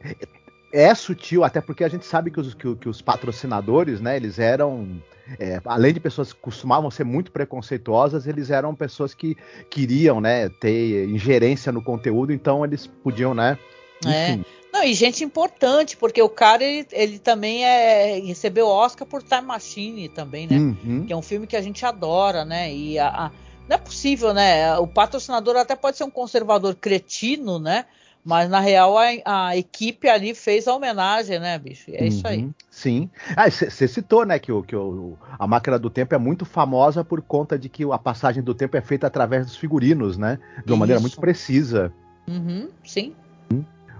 [0.71, 4.39] é sutil, até porque a gente sabe que os, que, que os patrocinadores, né, eles
[4.39, 5.01] eram
[5.39, 9.35] é, além de pessoas que costumavam ser muito preconceituosas, eles eram pessoas que
[9.69, 13.57] queriam, né, ter ingerência no conteúdo, então eles podiam, né,
[14.05, 14.31] é.
[14.31, 14.45] enfim.
[14.55, 14.59] É.
[14.71, 19.41] Não, e gente importante, porque o cara ele, ele também é, recebeu Oscar por Time
[19.41, 20.57] Machine também, né?
[20.57, 21.05] Uhum.
[21.07, 22.71] Que é um filme que a gente adora, né?
[22.71, 23.31] E a, a,
[23.69, 24.75] não é possível, né?
[24.79, 27.85] O patrocinador até pode ser um conservador cretino, né?
[28.25, 31.89] Mas na real a, a, equipe ali fez a homenagem, né, bicho?
[31.93, 32.37] é uhum, isso aí.
[32.39, 33.09] Uhum, sim.
[33.35, 37.03] Ah, você citou, né, que, o, que o, a máquina do tempo é muito famosa
[37.03, 40.37] por conta de que a passagem do tempo é feita através dos figurinos, né?
[40.65, 40.77] De uma isso.
[40.77, 41.93] maneira muito precisa.
[42.27, 43.15] Uhum, sim.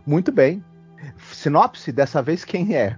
[0.05, 0.63] Muito bem.
[1.32, 2.97] Sinopse, dessa vez quem é?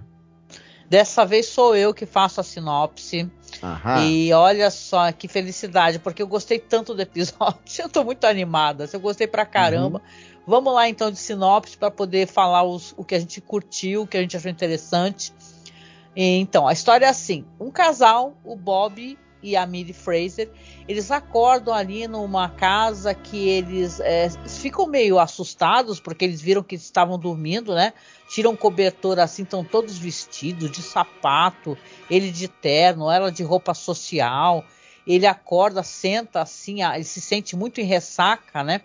[0.92, 3.26] Dessa vez sou eu que faço a sinopse.
[3.62, 4.04] Aham.
[4.04, 7.58] E olha só que felicidade, porque eu gostei tanto do episódio.
[7.80, 8.86] Eu tô muito animada.
[8.92, 10.00] Eu gostei pra caramba.
[10.00, 10.42] Uhum.
[10.46, 14.06] Vamos lá então de sinopse para poder falar os, o que a gente curtiu, o
[14.06, 15.32] que a gente achou interessante.
[16.14, 20.48] Então, a história é assim: um casal, o Bob e a Millie Fraser,
[20.86, 26.76] eles acordam ali numa casa que eles é, ficam meio assustados porque eles viram que
[26.76, 27.92] estavam dormindo, né?
[28.28, 31.76] Tiram cobertor assim, estão todos vestidos de sapato,
[32.08, 34.64] ele de terno, ela de roupa social.
[35.04, 38.82] Ele acorda, senta assim, ele se sente muito em ressaca, né?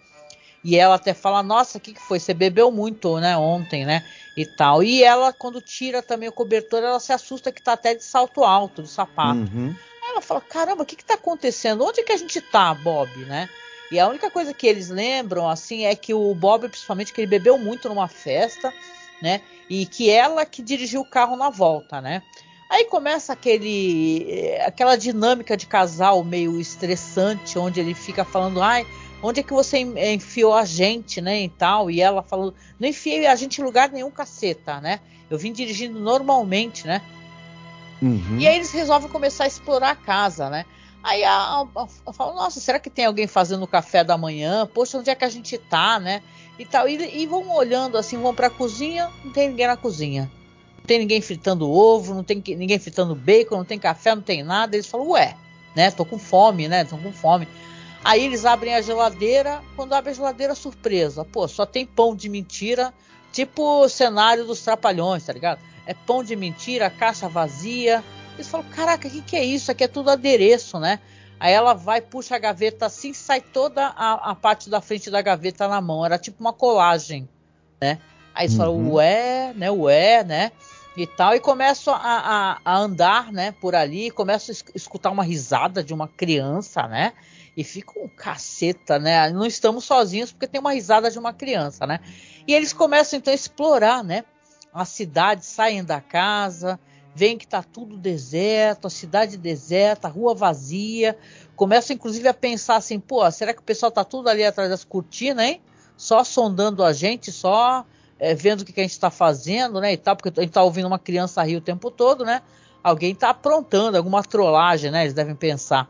[0.64, 2.20] E ela até fala: Nossa, o que, que foi?
[2.20, 3.38] Você bebeu muito, né?
[3.38, 4.04] Ontem, né?
[4.36, 4.84] E tal.
[4.84, 8.44] E ela, quando tira também o cobertor, ela se assusta que tá até de salto
[8.44, 9.40] alto, de sapato.
[9.40, 9.74] Uhum.
[10.18, 11.86] Ela fala: Caramba, o que, que tá acontecendo?
[11.86, 13.48] Onde é que a gente tá, Bob, né?
[13.92, 17.28] E a única coisa que eles lembram, assim, é que o Bob, principalmente, que ele
[17.28, 18.74] bebeu muito numa festa,
[19.22, 19.42] né?
[19.70, 22.24] E que ela que dirigiu o carro na volta, né?
[22.70, 28.86] Aí começa aquele, eh, aquela dinâmica de casal meio estressante, onde ele fica falando, ai,
[29.24, 33.26] onde é que você enfiou a gente, né, e tal, e ela falou, não enfiei
[33.26, 35.00] a gente em lugar nenhum, caceta, né,
[35.30, 37.02] eu vim dirigindo normalmente, né,
[38.02, 38.38] uhum.
[38.40, 40.66] e aí eles resolvem começar a explorar a casa, né,
[41.04, 44.98] aí a, a, a, nossa, será que tem alguém fazendo o café da manhã, poxa,
[44.98, 46.22] onde é que a gente tá, né,
[46.58, 50.32] e tal, e, e vão olhando assim, vão pra cozinha, não tem ninguém na cozinha,
[50.78, 54.44] não tem ninguém fritando ovo, não tem ninguém fritando bacon, não tem café, não tem
[54.44, 55.36] nada, eles falam, ué,
[55.76, 57.48] né, tô com fome, né, tô com fome,
[58.04, 61.26] Aí eles abrem a geladeira, quando abre a geladeira, surpresa.
[61.26, 62.94] Pô, só tem pão de mentira,
[63.34, 65.60] tipo o cenário dos trapalhões, tá ligado?
[65.88, 68.04] É pão de mentira, caixa vazia.
[68.36, 69.72] Eles falam, caraca, o que, que é isso?
[69.72, 71.00] Aqui é tudo adereço, né?
[71.40, 75.22] Aí ela vai, puxa a gaveta assim, sai toda a, a parte da frente da
[75.22, 76.06] gaveta na mão.
[76.06, 77.28] Era tipo uma colagem,
[77.82, 78.00] né?
[78.36, 78.58] Aí eles uhum.
[78.58, 80.52] falam, ué, né, ué, né?
[80.96, 85.24] E tal, e começam a, a, a andar, né, por ali, começam a escutar uma
[85.24, 87.14] risada de uma criança, né?
[87.56, 89.30] E fica um caceta, né?
[89.30, 92.00] Não estamos sozinhos porque tem uma risada de uma criança, né?
[92.48, 94.26] E eles começam então a explorar, né?
[94.78, 96.80] A cidade, saem da casa,
[97.16, 101.18] veem que tá tudo deserto, a cidade deserta, a rua vazia.
[101.56, 104.84] Começam inclusive a pensar assim, pô, será que o pessoal tá tudo ali atrás das
[104.84, 105.62] cortinas, hein?
[105.98, 107.84] Só sondando a gente, só
[108.20, 109.94] é, vendo o que, que a gente está fazendo, né?
[109.94, 112.44] E tal, porque a gente tá ouvindo uma criança rir o tempo todo, né?
[112.84, 115.02] Alguém tá aprontando alguma trollagem, né?
[115.02, 115.90] Eles devem pensar.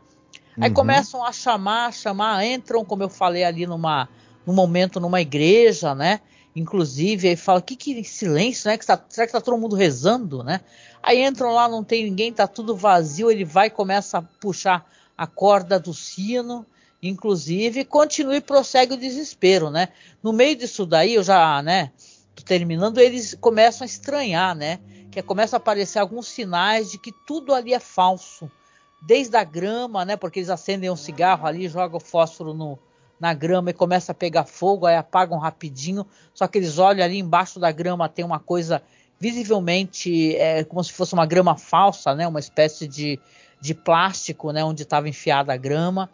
[0.58, 0.74] Aí uhum.
[0.74, 4.08] começam a chamar, a chamar, entram, como eu falei ali numa,
[4.46, 6.20] num momento numa igreja, né?
[6.58, 8.76] Inclusive, aí fala, que, que silêncio, né?
[8.76, 10.60] Que tá, será que tá todo mundo rezando, né?
[11.02, 14.84] Aí entram lá, não tem ninguém, tá tudo vazio, ele vai e começa a puxar
[15.16, 16.66] a corda do sino,
[17.02, 19.88] inclusive, continua e prossegue o desespero, né?
[20.22, 21.92] No meio disso daí, eu já, né?
[22.44, 24.80] terminando, eles começam a estranhar, né?
[25.10, 28.50] Que começam a aparecer alguns sinais de que tudo ali é falso.
[29.02, 30.16] Desde a grama, né?
[30.16, 32.78] Porque eles acendem um cigarro ali, jogam fósforo no,
[33.18, 36.06] na grama e começa a pegar fogo, aí apagam rapidinho.
[36.34, 38.82] Só que eles olham ali embaixo da grama, tem uma coisa
[39.18, 42.26] visivelmente é, como se fosse uma grama falsa, né?
[42.26, 43.18] Uma espécie de,
[43.60, 44.64] de plástico, né?
[44.64, 46.08] Onde estava enfiada a grama.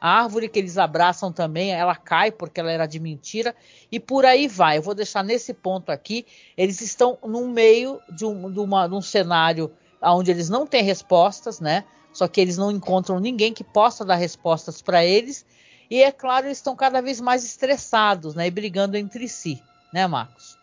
[0.00, 3.54] A árvore que eles abraçam também, ela cai porque ela era de mentira
[3.92, 4.78] e por aí vai.
[4.78, 6.24] Eu vou deixar nesse ponto aqui.
[6.56, 9.70] Eles estão no meio de um, de uma, de um cenário
[10.02, 11.84] onde eles não têm respostas, né?
[12.12, 15.44] Só que eles não encontram ninguém que possa dar respostas para eles.
[15.90, 18.46] E é claro, eles estão cada vez mais estressados, né?
[18.46, 19.60] E brigando entre si,
[19.92, 20.56] né, Marcos?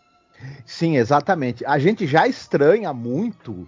[0.65, 1.65] Sim, exatamente.
[1.65, 3.67] A gente já estranha muito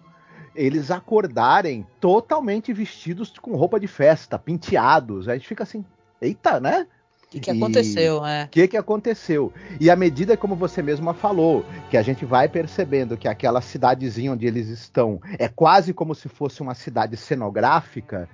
[0.55, 5.27] eles acordarem totalmente vestidos com roupa de festa, penteados.
[5.27, 5.85] A gente fica assim,
[6.21, 6.87] eita, né?
[7.23, 8.45] O que, que aconteceu, é?
[8.45, 9.53] O que, que aconteceu?
[9.79, 14.33] E à medida, como você mesma falou, que a gente vai percebendo que aquela cidadezinha
[14.33, 18.27] onde eles estão é quase como se fosse uma cidade cenográfica,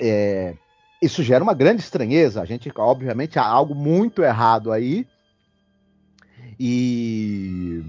[0.00, 0.54] é,
[1.02, 2.40] isso gera uma grande estranheza.
[2.40, 5.06] A gente, obviamente, há algo muito errado aí.
[6.58, 7.82] E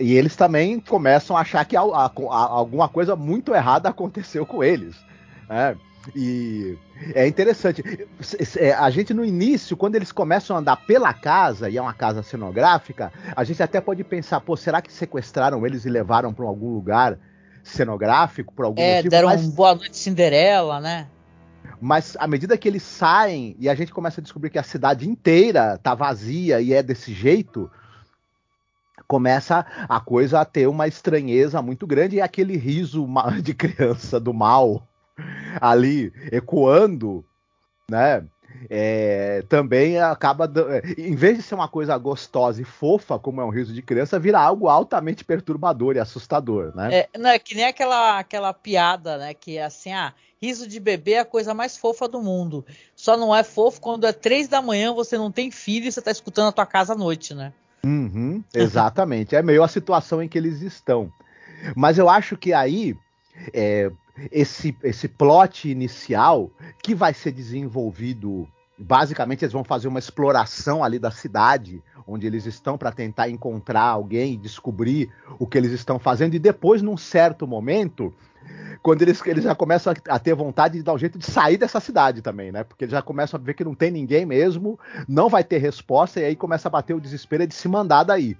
[0.00, 4.46] e eles também começam a achar que a, a, a, alguma coisa muito errada aconteceu
[4.46, 4.96] com eles.
[5.48, 5.76] Né?
[6.14, 6.76] E
[7.14, 7.82] é interessante.
[8.56, 11.92] É, a gente no início, quando eles começam a andar pela casa, e é uma
[11.92, 16.46] casa cenográfica, a gente até pode pensar, pô, será que sequestraram eles e levaram para
[16.46, 17.18] algum lugar
[17.62, 19.10] cenográfico por algum é, motivo?
[19.10, 19.44] deram mas...
[19.44, 21.06] um boa noite Cinderela, né?
[21.80, 25.08] Mas à medida que eles saem e a gente começa a descobrir que a cidade
[25.08, 27.70] inteira tá vazia e é desse jeito,
[29.06, 33.06] começa a coisa a ter uma estranheza muito grande e aquele riso
[33.42, 34.86] de criança do mal
[35.60, 37.24] ali ecoando,
[37.90, 38.24] né?
[38.70, 43.44] É, também acaba, é, em vez de ser uma coisa gostosa e fofa, como é
[43.44, 46.94] um riso de criança, vira algo altamente perturbador e assustador, né?
[46.94, 49.34] É, não, é que nem aquela, aquela piada, né?
[49.34, 52.64] Que é assim, ah, riso de bebê é a coisa mais fofa do mundo.
[52.96, 56.00] Só não é fofo quando é três da manhã, você não tem filho e você
[56.00, 57.52] tá escutando a tua casa à noite, né?
[57.84, 59.34] Uhum, exatamente.
[59.36, 61.12] é meio a situação em que eles estão.
[61.76, 62.96] Mas eu acho que aí
[63.52, 63.90] é,
[64.30, 66.50] esse, esse plot inicial
[66.82, 68.48] que vai ser desenvolvido.
[68.78, 73.84] Basicamente, eles vão fazer uma exploração ali da cidade onde eles estão para tentar encontrar
[73.84, 76.34] alguém e descobrir o que eles estão fazendo.
[76.34, 78.12] E depois, num certo momento,
[78.82, 81.80] quando eles, eles já começam a, ter vontade de dar um jeito de sair dessa
[81.80, 82.64] cidade também, né?
[82.64, 86.20] Porque eles já começam a ver que não tem ninguém mesmo, não vai ter resposta,
[86.20, 88.36] e aí começa a bater o desespero de se mandar daí.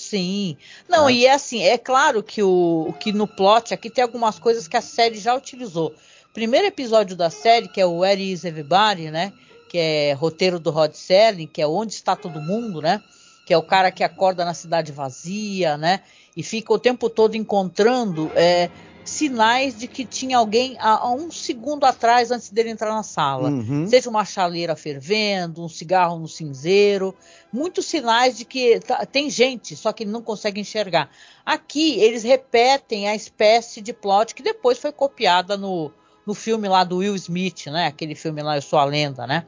[0.00, 0.56] Sim.
[0.88, 1.12] Não, é.
[1.12, 4.76] e é assim, é claro que o que no plot aqui tem algumas coisas que
[4.76, 5.94] a série já utilizou.
[6.32, 9.30] Primeiro episódio da série, que é o Where is Everybody, né?
[9.68, 13.02] Que é roteiro do Rod Serling, que é Onde está todo mundo, né?
[13.44, 16.00] Que é o cara que acorda na cidade vazia, né?
[16.34, 18.70] E fica o tempo todo encontrando é,
[19.04, 23.50] sinais de que tinha alguém a, um segundo atrás antes dele entrar na sala.
[23.50, 23.86] Uhum.
[23.86, 27.14] Seja uma chaleira fervendo, um cigarro no cinzeiro.
[27.52, 31.10] Muitos sinais de que tá, tem gente, só que ele não consegue enxergar.
[31.44, 35.90] Aqui eles repetem a espécie de plot que depois foi copiada no,
[36.26, 37.86] no filme lá do Will Smith, né?
[37.86, 39.46] Aquele filme lá Eu Sou a Lenda, né?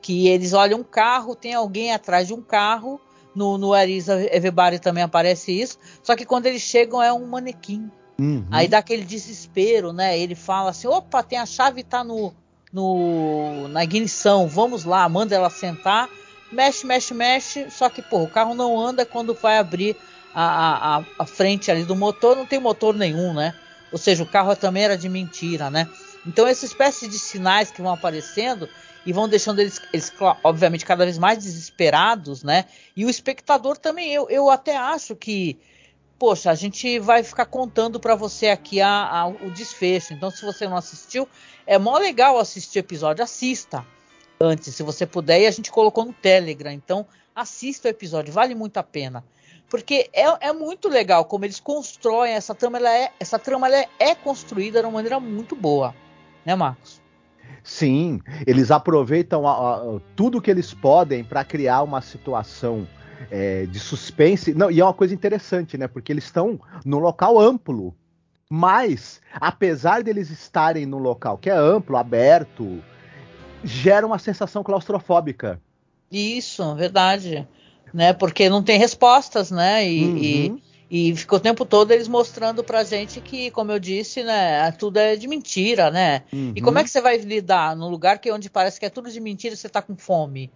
[0.00, 3.00] Que eles olham um carro, tem alguém atrás de um carro.
[3.34, 5.76] No, no Arisa Everybody também aparece isso.
[6.04, 7.90] Só que quando eles chegam é um manequim.
[8.18, 8.46] Uhum.
[8.50, 10.18] Aí dá aquele desespero, né?
[10.18, 12.32] Ele fala assim: opa, tem a chave, tá no,
[12.72, 16.08] no, na ignição, vamos lá, manda ela sentar,
[16.50, 17.70] mexe, mexe, mexe.
[17.70, 19.96] Só que, pô, o carro não anda quando vai abrir
[20.34, 23.54] a, a, a frente ali do motor, não tem motor nenhum, né?
[23.92, 25.88] Ou seja, o carro também era de mentira, né?
[26.26, 28.68] Então, essa espécie de sinais que vão aparecendo
[29.06, 32.64] e vão deixando eles, eles, obviamente, cada vez mais desesperados, né?
[32.96, 35.58] E o espectador também, eu, eu até acho que
[36.18, 40.12] poxa, a gente vai ficar contando para você aqui a, a, o desfecho.
[40.12, 41.28] Então, se você não assistiu,
[41.66, 43.24] é mó legal assistir o episódio.
[43.24, 43.84] Assista
[44.40, 45.40] antes, se você puder.
[45.40, 46.72] E a gente colocou no Telegram.
[46.72, 49.24] Então, assista o episódio, vale muito a pena.
[49.68, 52.78] Porque é, é muito legal como eles constroem essa trama.
[52.78, 55.94] Ela é, essa trama ela é, é construída de uma maneira muito boa,
[56.44, 57.02] né, Marcos?
[57.62, 62.86] Sim, eles aproveitam a, a, tudo que eles podem para criar uma situação
[63.30, 64.54] é, de suspense.
[64.54, 65.88] Não, e é uma coisa interessante, né?
[65.88, 67.94] Porque eles estão num local amplo.
[68.50, 72.82] Mas, apesar deles estarem num local que é amplo, aberto,
[73.64, 75.60] gera uma sensação claustrofóbica.
[76.10, 77.46] Isso, verdade.
[77.92, 78.12] Né?
[78.12, 79.88] Porque não tem respostas, né?
[79.88, 80.60] E, uhum.
[80.90, 84.70] e, e ficou o tempo todo eles mostrando pra gente que, como eu disse, né,
[84.72, 86.22] tudo é de mentira, né?
[86.32, 86.52] Uhum.
[86.54, 89.10] E como é que você vai lidar num lugar que onde parece que é tudo
[89.10, 90.52] de mentira e você tá com fome?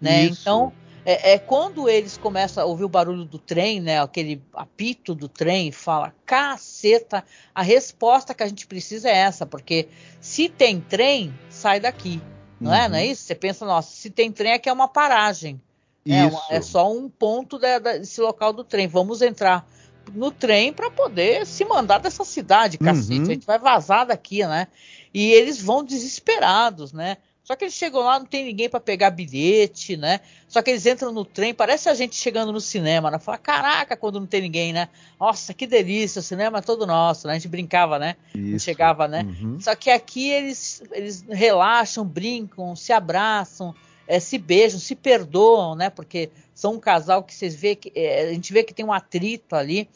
[0.00, 0.24] Né?
[0.24, 0.72] Então,
[1.08, 5.28] É, é, quando eles começam a ouvir o barulho do trem, né, aquele apito do
[5.28, 7.22] trem, fala, caceta,
[7.54, 9.86] a resposta que a gente precisa é essa, porque
[10.20, 12.20] se tem trem, sai daqui,
[12.60, 12.76] não uhum.
[12.76, 12.88] é?
[12.88, 13.22] Não é isso?
[13.22, 15.62] Você pensa, nossa, se tem trem aqui é uma paragem,
[16.04, 19.64] é, uma, é, só um ponto da, da, desse local do trem, vamos entrar
[20.12, 23.22] no trem para poder se mandar dessa cidade, cacete, uhum.
[23.22, 24.66] a gente vai vazar daqui, né?
[25.14, 27.16] E eles vão desesperados, né?
[27.46, 30.18] Só que eles chegam lá, não tem ninguém para pegar bilhete, né?
[30.48, 33.20] Só que eles entram no trem, parece a gente chegando no cinema, né?
[33.20, 34.88] Fala, caraca, quando não tem ninguém, né?
[35.18, 37.34] Nossa, que delícia, o cinema é todo nosso, né?
[37.34, 38.16] A gente brincava, né?
[38.58, 39.22] Chegava, né?
[39.22, 39.60] Uhum.
[39.60, 43.72] Só que aqui eles, eles relaxam, brincam, se abraçam,
[44.08, 45.88] é, se beijam, se perdoam, né?
[45.88, 48.92] Porque são um casal que vocês vê que é, a gente vê que tem um
[48.92, 49.88] atrito ali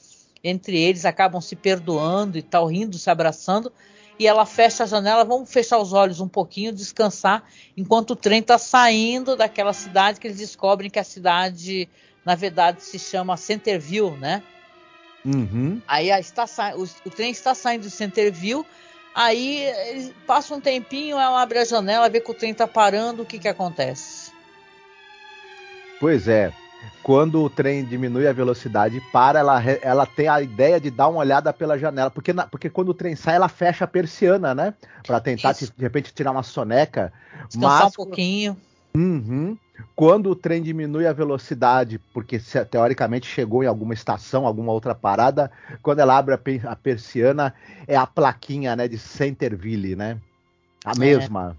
[0.44, 3.72] entre eles, acabam se perdoando e tal, rindo, se abraçando
[4.20, 7.42] e ela fecha a janela, vamos fechar os olhos um pouquinho, descansar,
[7.74, 11.88] enquanto o trem está saindo daquela cidade que eles descobrem que a cidade,
[12.22, 14.42] na verdade, se chama Centerville, né?
[15.24, 15.80] Uhum.
[15.88, 16.44] Aí está,
[16.76, 18.66] o, o, trem está saindo de Centerville,
[19.14, 23.26] aí passa um tempinho, ela abre a janela, vê que o trem está parando, o
[23.26, 24.32] que, que acontece?
[25.98, 26.52] Pois é,
[27.02, 31.20] quando o trem diminui a velocidade para, ela, ela tem a ideia de dar uma
[31.20, 32.10] olhada pela janela.
[32.10, 34.74] Porque, na, porque quando o trem sai, ela fecha a persiana, né?
[35.06, 37.12] Para tentar, de repente, tirar uma soneca.
[37.48, 38.56] Descansar Mas, um pouquinho.
[38.94, 39.56] Uhum.
[39.96, 42.38] Quando o trem diminui a velocidade, porque
[42.70, 45.50] teoricamente chegou em alguma estação, alguma outra parada,
[45.82, 47.54] quando ela abre a, persiana,
[47.86, 50.18] é a plaquinha né, de Centerville, né?
[50.84, 50.98] A é.
[50.98, 51.56] mesma.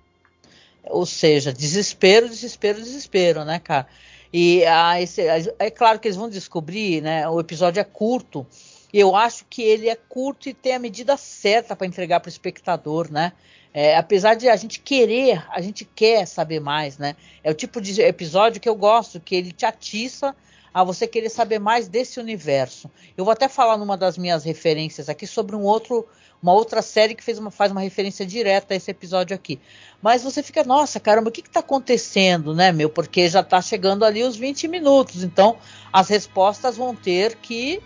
[0.83, 3.87] Ou seja, desespero, desespero, desespero, né, cara?
[4.33, 5.21] E ah, esse,
[5.59, 7.27] é claro que eles vão descobrir, né?
[7.27, 8.45] O episódio é curto.
[8.93, 12.31] Eu acho que ele é curto e tem a medida certa para entregar para o
[12.31, 13.33] espectador, né?
[13.73, 17.15] É, apesar de a gente querer, a gente quer saber mais, né?
[17.43, 20.35] É o tipo de episódio que eu gosto, que ele te atiça
[20.73, 22.89] a você querer saber mais desse universo.
[23.17, 26.07] Eu vou até falar numa das minhas referências aqui sobre um outro
[26.41, 29.59] uma outra série que fez uma, faz uma referência direta a esse episódio aqui.
[30.01, 32.89] Mas você fica, nossa, caramba, o que está acontecendo, né, meu?
[32.89, 35.57] Porque já está chegando ali os 20 minutos, então
[35.93, 37.81] as respostas vão ter que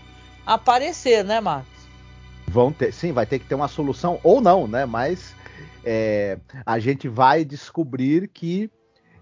[0.46, 1.74] aparecer, né, Marcos?
[2.48, 4.86] Vão ter, sim, vai ter que ter uma solução ou não, né?
[4.86, 5.34] Mas
[5.84, 8.70] é, a gente vai descobrir que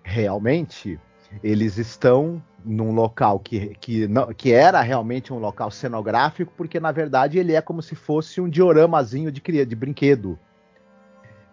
[0.03, 0.99] realmente
[1.43, 6.91] eles estão num local que, que, não, que era realmente um local cenográfico, porque na
[6.91, 10.39] verdade ele é como se fosse um dioramazinho de, de brinquedo.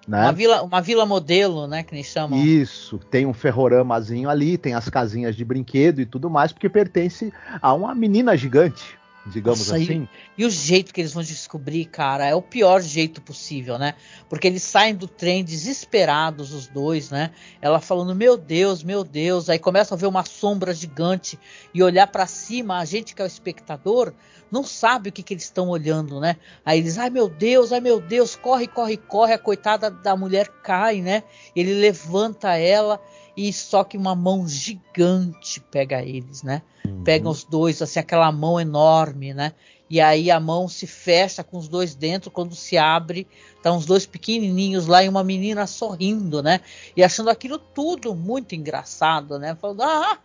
[0.07, 0.23] Né?
[0.23, 2.39] Uma, vila, uma vila modelo, né, que eles chamam.
[2.39, 7.33] Isso, tem um ferroramazinho ali, tem as casinhas de brinquedo e tudo mais, porque pertence
[7.61, 9.00] a uma menina gigante
[9.31, 10.09] digamos Nossa, assim.
[10.37, 13.95] E, e, o jeito que eles vão descobrir, cara, é o pior jeito possível, né?
[14.29, 17.31] Porque eles saem do trem desesperados, os dois, né?
[17.63, 19.49] Ela falando, meu Deus, meu Deus.
[19.49, 21.39] Aí começa a ver uma sombra gigante
[21.73, 22.79] e olhar para cima.
[22.79, 24.13] A gente que é o espectador
[24.51, 26.37] não sabe o que, que eles estão olhando, né?
[26.65, 29.33] Aí eles, ai meu Deus, ai meu Deus, corre, corre, corre.
[29.33, 31.23] A coitada da mulher cai, né?
[31.55, 33.01] Ele levanta ela
[33.37, 36.63] e só que uma mão gigante pega eles, né?
[36.87, 37.05] Uhum.
[37.05, 39.53] Pegam os dois, assim, aquela mão enorme, né?
[39.91, 43.27] E aí a mão se fecha com os dois dentro, quando se abre,
[43.57, 46.61] estão os dois pequenininhos lá e uma menina sorrindo, né?
[46.97, 49.57] E achando aquilo tudo muito engraçado, né?
[49.61, 50.19] Falando, ah,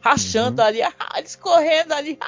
[0.00, 0.66] rachando uhum.
[0.66, 2.18] ali, ah, eles correndo ali,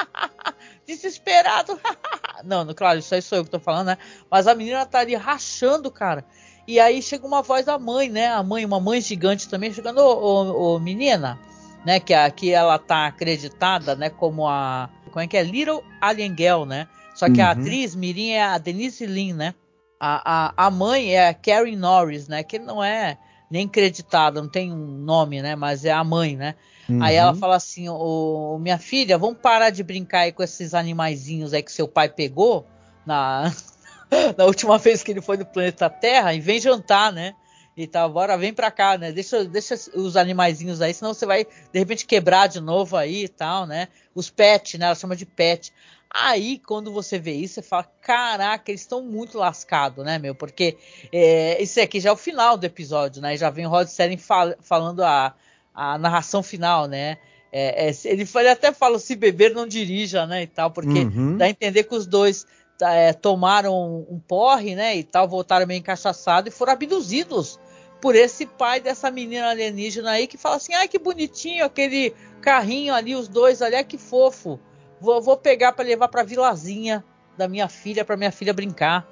[0.86, 1.80] desesperado.
[2.44, 3.98] não, não, claro, isso aí sou eu que tô falando, né?
[4.30, 6.24] Mas a menina tá ali rachando, cara.
[6.66, 8.28] E aí chega uma voz da mãe, né?
[8.28, 11.38] A mãe, uma mãe gigante também, chegando, ô, ô, ô menina,
[11.84, 12.00] né?
[12.00, 14.10] Que aqui ela tá acreditada, né?
[14.10, 14.90] Como a.
[15.10, 15.42] Como é que é?
[15.42, 16.88] Little Alien Girl, né?
[17.14, 17.46] Só que uhum.
[17.46, 19.54] a atriz Mirim é a Denise Lin, né?
[19.98, 22.42] A, a, a mãe é a Karen Norris, né?
[22.42, 23.16] Que não é
[23.50, 25.56] nem creditada, não tem um nome, né?
[25.56, 26.54] Mas é a mãe, né?
[26.88, 27.02] Uhum.
[27.02, 31.54] Aí ela fala assim: Ô, minha filha, vamos parar de brincar aí com esses animaizinhos
[31.54, 32.66] aí que seu pai pegou
[33.06, 33.52] na,
[34.36, 37.34] na última vez que ele foi no planeta Terra e vem jantar, né?
[37.76, 39.12] E tal, bora, vem pra cá, né?
[39.12, 43.28] Deixa, deixa os animaizinhos aí, senão você vai de repente quebrar de novo aí e
[43.28, 43.88] tal, né?
[44.14, 44.86] Os pets, né?
[44.86, 45.72] Ela chama de pet.
[46.10, 50.34] Aí, quando você vê isso, você fala: caraca, eles estão muito lascados, né, meu?
[50.34, 50.78] Porque
[51.12, 53.36] é, esse aqui já é o final do episódio, né?
[53.36, 55.34] Já vem o Rod Serling fal falando a,
[55.74, 57.18] a narração final, né?
[57.52, 60.44] É, é, ele, ele, até fala: se beber, não dirija, né?
[60.44, 61.36] E tal, porque uhum.
[61.36, 65.66] dá a entender que os dois Tá, é, tomaram um porre, né, e tal, voltaram
[65.66, 67.58] meio encaixaçados e foram abduzidos
[68.00, 72.94] por esse pai dessa menina alienígena aí que fala assim, ai que bonitinho aquele carrinho
[72.94, 74.60] ali, os dois ali, ai que fofo,
[75.00, 77.04] vou, vou pegar para levar para vilazinha
[77.36, 79.06] da minha filha, para minha filha brincar.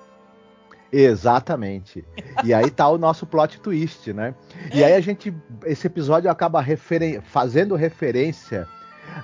[0.92, 2.04] Exatamente.
[2.44, 4.32] E aí tá o nosso plot twist, né?
[4.72, 5.34] E aí a gente,
[5.64, 8.68] esse episódio acaba referen fazendo referência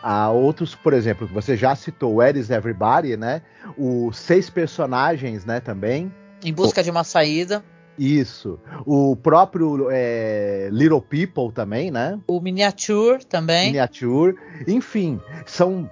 [0.02, 3.42] a outros, por exemplo, você já citou Where is Everybody, né?
[3.76, 6.12] Os seis personagens, né, também.
[6.44, 6.84] Em busca o...
[6.84, 7.62] de uma saída.
[7.98, 8.58] Isso.
[8.86, 12.18] O próprio é, Little People também, né?
[12.26, 13.66] O Miniature também.
[13.66, 14.36] Miniature.
[14.66, 15.86] Enfim, são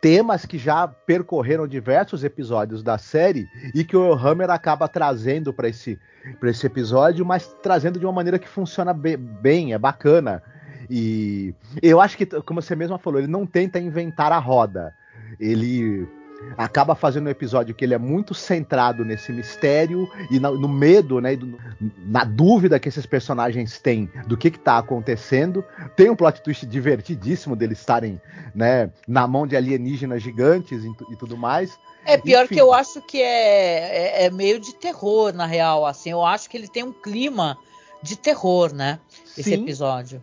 [0.00, 5.68] temas que já percorreram diversos episódios da série e que o Hammer acaba trazendo para
[5.68, 5.98] esse,
[6.42, 10.42] esse episódio, mas trazendo de uma maneira que funciona bem, é bacana.
[10.88, 14.94] E eu acho que, como você mesma falou, ele não tenta inventar a roda.
[15.38, 16.06] Ele
[16.56, 21.20] acaba fazendo um episódio que ele é muito centrado nesse mistério e no, no medo,
[21.20, 21.58] né, do,
[22.06, 25.64] na dúvida que esses personagens têm do que está acontecendo.
[25.96, 28.20] Tem um plot twist divertidíssimo deles estarem,
[28.54, 31.78] né, na mão de alienígenas gigantes e, e tudo mais.
[32.06, 32.54] É pior Enfim.
[32.54, 36.10] que eu acho que é, é, é, meio de terror, na real, assim.
[36.10, 37.56] Eu acho que ele tem um clima
[38.02, 38.98] de terror, né?
[39.36, 39.62] Esse Sim.
[39.62, 40.22] episódio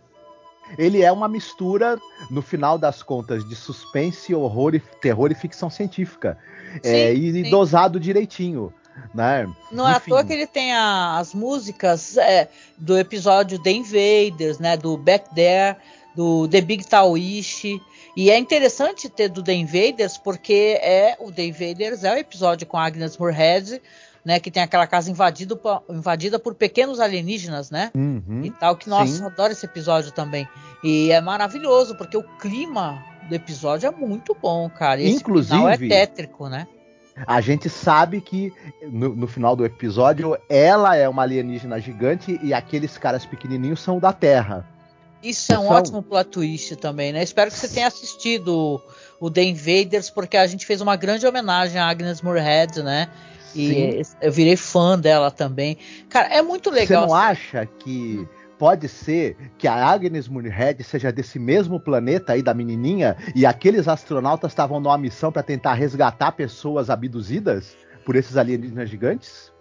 [0.77, 1.99] ele é uma mistura,
[2.29, 6.37] no final das contas, de suspense, horror, e, terror e ficção científica.
[6.83, 7.49] Sim, é, e sim.
[7.49, 8.73] dosado direitinho.
[9.13, 9.49] Né?
[9.71, 14.59] Não é à toa que ele tem a, as músicas é, do episódio The Invaders,
[14.59, 14.77] né?
[14.77, 15.77] Do Back There,
[16.15, 17.79] do The Big Taoish.
[18.15, 22.67] E é interessante ter do The Invaders, porque é o The Invaders é o episódio
[22.67, 23.81] com Agnes Moorehead,
[24.23, 25.59] né, que tem aquela casa invadida,
[25.89, 27.91] invadida por pequenos alienígenas, né?
[27.95, 30.47] Uhum, e tal, que nossa, eu adoro esse episódio também.
[30.83, 35.01] E é maravilhoso, porque o clima do episódio é muito bom, cara.
[35.01, 36.67] E Inclusive, final é tétrico, né?
[37.27, 38.53] A gente sabe que
[38.83, 43.99] no, no, final do episódio ela é uma alienígena gigante e aqueles caras pequenininhos são
[43.99, 44.65] da Terra.
[45.21, 45.71] Isso é um são...
[45.71, 47.21] ótimo plot twist também, né?
[47.21, 48.81] Espero que você tenha assistido
[49.19, 53.07] o The Invaders, porque a gente fez uma grande homenagem a Agnes Moorehead, né?
[53.55, 54.15] E Sim.
[54.21, 55.77] eu virei fã dela também.
[56.09, 57.03] Cara, é muito legal.
[57.03, 58.27] Você não acha que
[58.57, 63.87] pode ser que a Agnes Moorehead seja desse mesmo planeta aí da menininha e aqueles
[63.87, 67.75] astronautas estavam numa missão para tentar resgatar pessoas abduzidas
[68.05, 69.51] por esses alienígenas gigantes?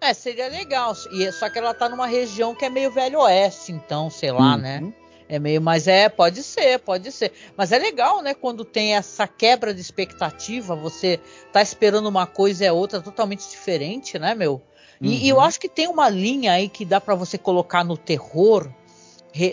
[0.00, 0.94] É, seria legal.
[0.94, 4.58] Só que ela tá numa região que é meio velho oeste, então, sei lá, uhum.
[4.58, 4.92] né?
[5.28, 7.32] É meio, mas é, pode ser, pode ser.
[7.56, 11.18] Mas é legal, né, quando tem essa quebra de expectativa, você
[11.52, 14.62] tá esperando uma coisa e é outra totalmente diferente, né, meu?
[15.00, 15.14] E, uhum.
[15.14, 18.70] e eu acho que tem uma linha aí que dá para você colocar no terror,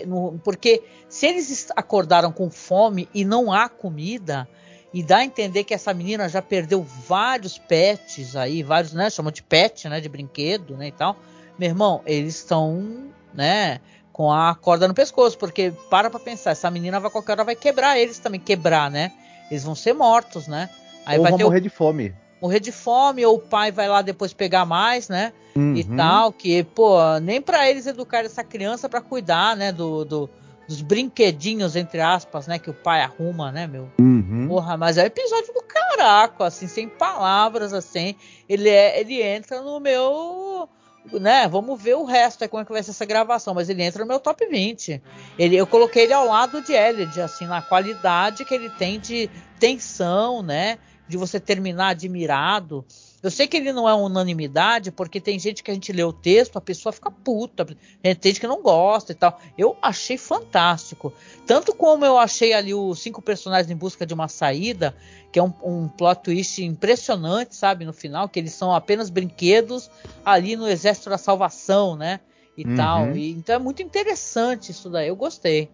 [0.06, 4.48] no, porque se eles acordaram com fome e não há comida,
[4.94, 9.32] e dá a entender que essa menina já perdeu vários pets aí, vários, né, chamam
[9.32, 11.16] de pet, né, de brinquedo, né, e tal.
[11.58, 13.80] Meu irmão, eles estão, né,
[14.14, 17.56] com a corda no pescoço, porque para pra pensar, essa menina vai qualquer hora vai
[17.56, 19.10] quebrar eles também, quebrar, né?
[19.50, 20.70] Eles vão ser mortos, né?
[21.04, 21.60] Aí ou vai vão morrer o...
[21.60, 22.14] de fome.
[22.40, 25.32] Morrer de fome, ou o pai vai lá depois pegar mais, né?
[25.56, 25.74] Uhum.
[25.74, 30.30] E tal, que, pô, nem para eles educar essa criança para cuidar, né, do, do,
[30.68, 33.88] dos brinquedinhos, entre aspas, né, que o pai arruma, né, meu?
[33.98, 34.46] Uhum.
[34.46, 38.14] Porra, mas é um episódio do caraco, assim, sem palavras, assim.
[38.48, 40.68] Ele, é, ele entra no meu
[41.12, 43.82] né, vamos ver o resto, é como é que vai ser essa gravação, mas ele
[43.82, 45.02] entra no meu top 20.
[45.38, 49.28] Ele, eu coloquei ele ao lado de Elliot, assim, na qualidade que ele tem de
[49.58, 52.84] tensão, né, de você terminar admirado.
[53.22, 56.12] Eu sei que ele não é unanimidade, porque tem gente que a gente lê o
[56.12, 59.40] texto, a pessoa fica puta, tem gente que não gosta e tal.
[59.56, 61.12] Eu achei fantástico.
[61.46, 64.94] Tanto como eu achei ali os cinco personagens em busca de uma saída,
[65.32, 69.90] que é um, um plot twist impressionante, sabe, no final, que eles são apenas brinquedos
[70.24, 72.20] ali no Exército da Salvação, né?
[72.56, 72.76] E uhum.
[72.76, 73.16] tal.
[73.16, 75.70] E, então é muito interessante isso daí, eu gostei.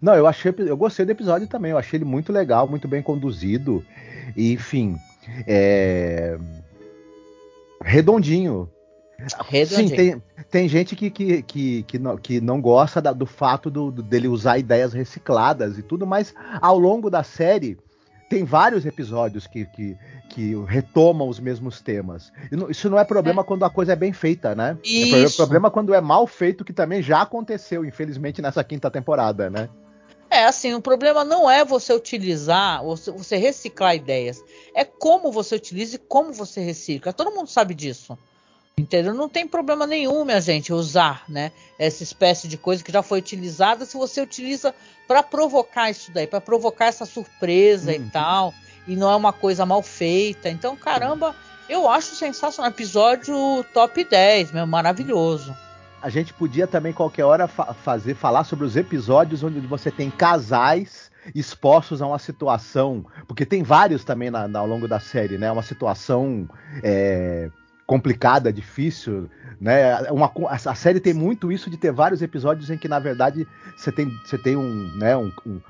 [0.00, 1.70] Não, eu achei, eu gostei do episódio também.
[1.70, 3.84] Eu achei ele muito legal, muito bem conduzido.
[4.36, 4.96] E, enfim,
[5.46, 6.38] é...
[7.82, 8.68] redondinho.
[9.48, 9.88] redondinho.
[9.88, 13.70] Sim, tem, tem gente que, que, que, que, não, que não gosta da, do fato
[13.70, 17.78] do, do, dele usar ideias recicladas e tudo, mas ao longo da série
[18.32, 19.94] tem vários episódios que, que,
[20.30, 22.32] que retomam os mesmos temas.
[22.70, 23.44] Isso não é problema é.
[23.44, 24.78] quando a coisa é bem feita, né?
[24.82, 25.14] Isso.
[25.14, 29.68] É problema quando é mal feito, que também já aconteceu, infelizmente, nessa quinta temporada, né?
[30.30, 34.42] É, assim, o problema não é você utilizar, você reciclar ideias.
[34.74, 37.12] É como você utiliza e como você recicla.
[37.12, 38.16] Todo mundo sabe disso.
[38.76, 39.12] Entendeu?
[39.14, 41.52] Não tem problema nenhum, minha gente, usar, né?
[41.78, 44.74] Essa espécie de coisa que já foi utilizada, se você utiliza
[45.06, 47.96] para provocar isso daí, para provocar essa surpresa uhum.
[47.96, 48.54] e tal,
[48.86, 50.48] e não é uma coisa mal feita.
[50.48, 51.36] Então, caramba,
[51.68, 52.70] eu acho sensacional.
[52.70, 53.34] Episódio
[53.74, 55.54] top 10, meu, maravilhoso
[56.02, 60.10] a gente podia também qualquer hora fa fazer falar sobre os episódios onde você tem
[60.10, 65.38] casais expostos a uma situação, porque tem vários também na, na, ao longo da série,
[65.38, 65.50] né?
[65.52, 66.48] Uma situação
[66.82, 67.48] é,
[67.92, 69.28] complicada, difícil,
[69.60, 70.00] né?
[70.10, 73.92] Uma, a série tem muito isso de ter vários episódios em que na verdade você
[73.92, 75.60] tem, você tem um, né, um, um,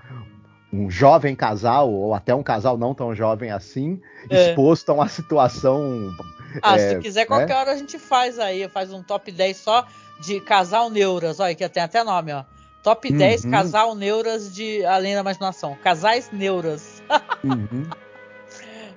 [0.72, 4.00] um jovem casal ou até um casal não tão jovem assim
[4.30, 4.50] é.
[4.50, 6.14] exposto a uma situação.
[6.62, 7.60] Ah, é, se quiser qualquer né?
[7.60, 9.84] hora a gente faz aí, faz um top 10 só
[10.20, 12.44] de casal neuras, olha que tem até nome, ó.
[12.84, 13.18] Top uhum.
[13.18, 15.76] 10 casal neuras de Além da Imaginação.
[15.82, 17.02] Casais neuras.
[17.42, 17.84] Uhum.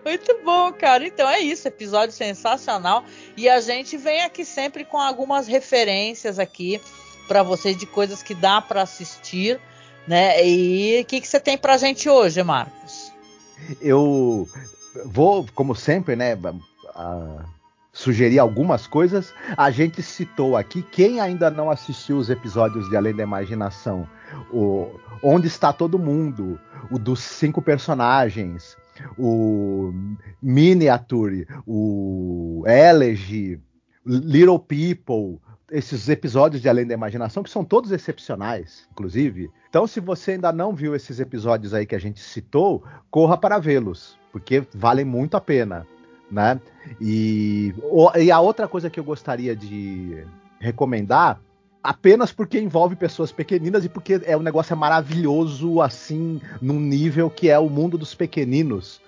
[0.05, 1.05] Muito bom, cara.
[1.07, 3.03] Então é isso, episódio sensacional.
[3.35, 6.79] E a gente vem aqui sempre com algumas referências aqui
[7.27, 9.59] para vocês de coisas que dá para assistir,
[10.07, 10.45] né?
[10.45, 13.11] E o que, que você tem pra gente hoje, Marcos?
[13.81, 14.47] Eu
[15.05, 16.37] vou, como sempre, né,
[17.91, 19.33] sugerir algumas coisas.
[19.57, 24.07] A gente citou aqui, quem ainda não assistiu os episódios de Além da Imaginação,
[24.51, 26.59] o Onde Está Todo Mundo,
[26.91, 28.77] o dos cinco personagens,
[29.17, 29.93] o
[30.41, 33.59] Miniature, o Elegy,
[34.05, 35.39] Little People,
[35.71, 39.49] esses episódios de Além da Imaginação, que são todos excepcionais, inclusive.
[39.69, 43.59] Então, se você ainda não viu esses episódios aí que a gente citou, corra para
[43.59, 45.85] vê-los, porque valem muito a pena
[46.29, 46.59] né?
[46.99, 47.73] E,
[48.19, 50.25] e a outra coisa que eu gostaria de
[50.59, 51.39] recomendar
[51.85, 57.29] apenas porque envolve pessoas pequeninas e porque é um negócio é maravilhoso assim num nível
[57.29, 58.99] que é o mundo dos pequeninos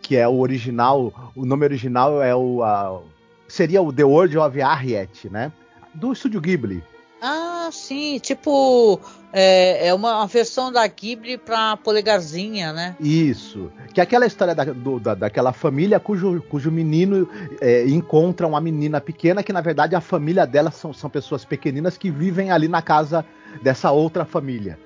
[0.00, 3.00] que é o original o nome original é o a,
[3.46, 5.52] seria o The World of Harriet né?
[5.94, 6.82] Do estúdio Ghibli
[7.24, 9.00] ah, sim, tipo
[9.32, 12.96] é, é uma, versão da Ghibli pra polegarzinha, né?
[12.98, 17.28] Isso, que é aquela história da, do, da, daquela família cujo, cujo menino
[17.60, 21.96] é, encontra uma menina pequena que na verdade a família dela são, são pessoas pequeninas
[21.96, 23.24] que vivem ali na casa
[23.62, 24.76] dessa outra família,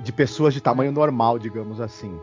[0.00, 2.18] de pessoas de tamanho normal, digamos assim.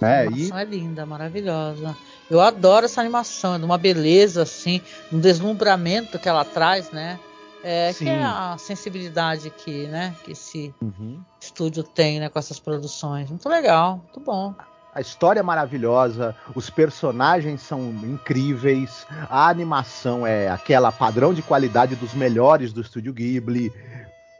[0.00, 0.62] É, animação e...
[0.62, 1.96] é linda, maravilhosa.
[2.30, 4.80] Eu adoro essa animação, é de uma beleza assim,
[5.12, 7.18] um deslumbramento que ela traz, né?
[7.62, 11.20] É, que é a sensibilidade que, né, que esse uhum.
[11.40, 13.28] estúdio tem né, com essas produções.
[13.28, 14.54] Muito legal, muito bom.
[14.94, 21.94] A história é maravilhosa, os personagens são incríveis, a animação é aquela padrão de qualidade
[21.94, 23.72] dos melhores do estúdio Ghibli.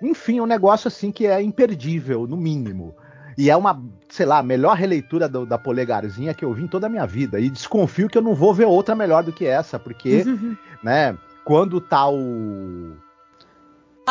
[0.02, 2.96] Enfim, um negócio assim que é imperdível, no mínimo.
[3.38, 6.88] E é uma, sei lá, melhor releitura do, da Polegarzinha que eu vi em toda
[6.88, 7.38] a minha vida.
[7.38, 10.56] E desconfio que eu não vou ver outra melhor do que essa, porque, uhum.
[10.82, 12.96] né, quando tá o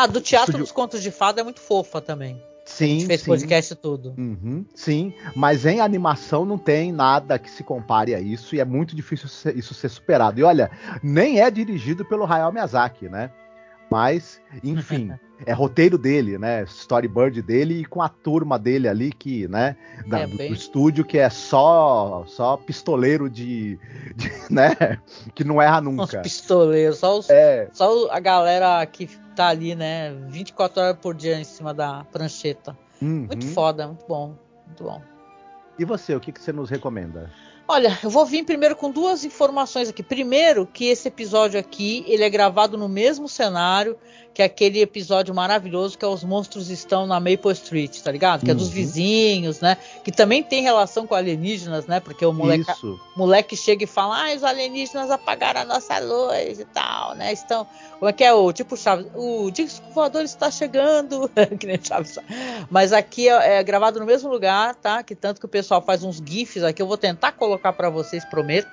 [0.02, 0.64] ah, do Teatro Estúdio...
[0.64, 2.40] dos Contos de Fada é muito fofa também.
[2.64, 3.26] Sim, a gente fez sim.
[3.26, 4.14] podcast tudo.
[4.16, 8.64] Uhum, sim, mas em animação não tem nada que se compare a isso e é
[8.64, 10.38] muito difícil isso ser superado.
[10.38, 10.70] E olha,
[11.02, 13.30] nem é dirigido pelo Hayao Miyazaki, né?
[13.90, 15.12] Mas, enfim,
[15.44, 16.62] é roteiro dele, né?
[16.62, 19.76] Storyboard dele e com a turma dele ali que, né,
[20.06, 20.48] da, é, bem...
[20.48, 23.78] do, estúdio que é só só pistoleiro de,
[24.14, 24.98] de, né,
[25.34, 26.04] que não erra nunca.
[26.04, 27.68] Os pistoleiros, só, os, é.
[27.72, 32.76] só a galera que tá ali, né, 24 horas por dia em cima da prancheta.
[33.02, 33.26] Uhum.
[33.26, 34.36] Muito foda, muito bom,
[34.66, 35.02] muito bom.
[35.78, 37.30] E você, o que, que você nos recomenda?
[37.72, 40.02] Olha, eu vou vir primeiro com duas informações aqui.
[40.02, 43.96] Primeiro, que esse episódio aqui, ele é gravado no mesmo cenário
[44.32, 48.40] que aquele episódio maravilhoso que é Os Monstros Estão na Maple Street, tá ligado?
[48.40, 48.52] Que uhum.
[48.52, 48.74] é dos uhum.
[48.74, 49.76] vizinhos, né?
[50.04, 52.00] Que também tem relação com alienígenas, né?
[52.00, 52.64] Porque o moleque,
[53.14, 57.32] moleque chega e fala, ah, os alienígenas apagaram a nossa luz e tal, né?
[57.32, 57.66] Estão.
[57.98, 59.06] Como é que é o tipo Chaves?
[59.14, 61.30] O disco voador está chegando.
[61.58, 62.18] que nem Chaves.
[62.70, 65.02] Mas aqui é, é, gravado no mesmo lugar, tá?
[65.02, 66.80] Que tanto que o pessoal faz uns GIFs aqui.
[66.80, 68.70] Eu vou tentar colocar para vocês, prometo.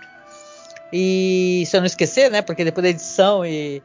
[0.92, 2.42] E se eu não esquecer, né?
[2.42, 3.82] Porque depois da edição e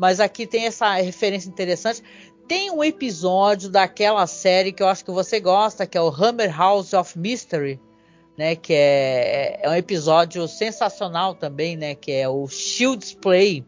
[0.00, 2.02] mas aqui tem essa referência interessante.
[2.48, 6.56] Tem um episódio daquela série que eu acho que você gosta, que é o Hammer
[6.56, 7.78] House of Mystery,
[8.36, 8.56] né?
[8.56, 11.94] Que é, é um episódio sensacional também, né?
[11.94, 13.62] Que é o Shields Play.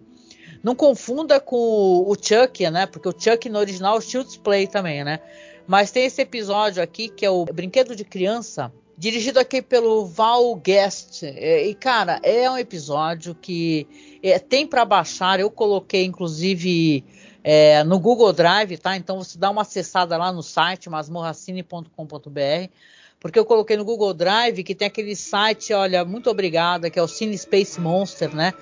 [0.62, 2.86] Não confunda com o Chuck, né?
[2.86, 5.20] Porque o Chuck no original é o Shields Play também, né?
[5.66, 10.54] Mas tem esse episódio aqui que é o Brinquedo de Criança, dirigido aqui pelo Val
[10.56, 11.22] Guest.
[11.22, 13.86] É, e, cara, é um episódio que
[14.22, 15.40] é, tem para baixar.
[15.40, 17.04] Eu coloquei, inclusive,
[17.42, 18.96] é, no Google Drive, tá?
[18.96, 22.70] Então você dá uma acessada lá no site masmorracine.com.br.
[23.18, 27.02] Porque eu coloquei no Google Drive que tem aquele site, olha, muito obrigada, que é
[27.02, 28.52] o Cine Space Monster, né?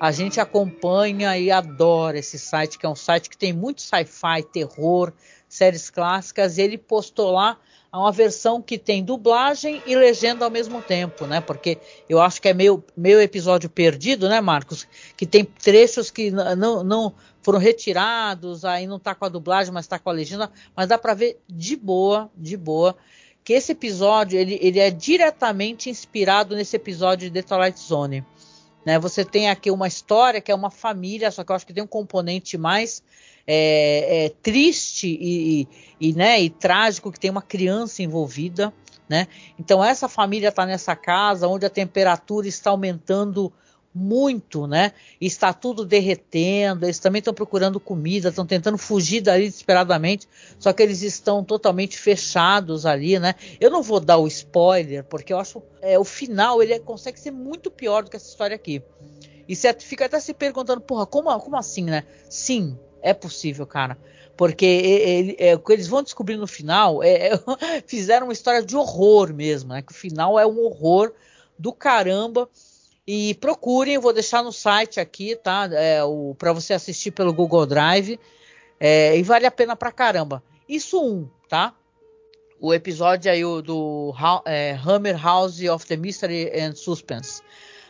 [0.00, 4.42] A gente acompanha e adora esse site, que é um site que tem muito sci-fi,
[4.52, 5.12] terror,
[5.48, 6.58] séries clássicas.
[6.58, 7.58] E ele postou lá
[7.90, 11.40] a uma versão que tem dublagem e legenda ao mesmo tempo, né?
[11.40, 11.78] Porque
[12.08, 14.86] eu acho que é meio, meio episódio perdido, né, Marcos?
[15.16, 19.86] Que tem trechos que não, não foram retirados, aí não tá com a dublagem, mas
[19.86, 22.94] tá com a legenda, mas dá para ver de boa, de boa.
[23.42, 28.24] que esse episódio ele, ele é diretamente inspirado nesse episódio de The Twilight Zone.
[28.84, 28.98] Né?
[28.98, 31.82] Você tem aqui uma história que é uma família, só que eu acho que tem
[31.82, 33.02] um componente mais
[33.46, 35.68] é, é, triste e,
[36.00, 38.72] e, né, e trágico que tem uma criança envolvida.
[39.08, 39.26] Né?
[39.58, 43.52] Então essa família está nessa casa onde a temperatura está aumentando
[43.94, 44.92] muito, né?
[45.20, 46.86] Está tudo derretendo.
[46.86, 50.28] Eles também estão procurando comida, estão tentando fugir dali desesperadamente,
[50.58, 53.34] só que eles estão totalmente fechados ali, né?
[53.60, 57.30] Eu não vou dar o spoiler porque eu acho é, o final ele consegue ser
[57.30, 58.82] muito pior do que essa história aqui.
[59.48, 62.04] E você fica até se perguntando, porra, como, como assim, né?
[62.28, 63.96] Sim, é possível, cara.
[64.36, 67.40] Porque ele, é, o que eles vão descobrir no final é, é,
[67.86, 69.82] fizeram uma história de horror mesmo, né?
[69.82, 71.12] Que o final é um horror
[71.58, 72.48] do caramba.
[73.10, 75.66] E procurem, vou deixar no site aqui, tá?
[75.72, 76.00] É,
[76.36, 78.20] para você assistir pelo Google Drive.
[78.78, 80.44] É, e vale a pena pra caramba.
[80.68, 81.74] Isso um, tá?
[82.60, 84.12] O episódio aí do
[84.44, 87.40] é, Hammer House of the Mystery and Suspense.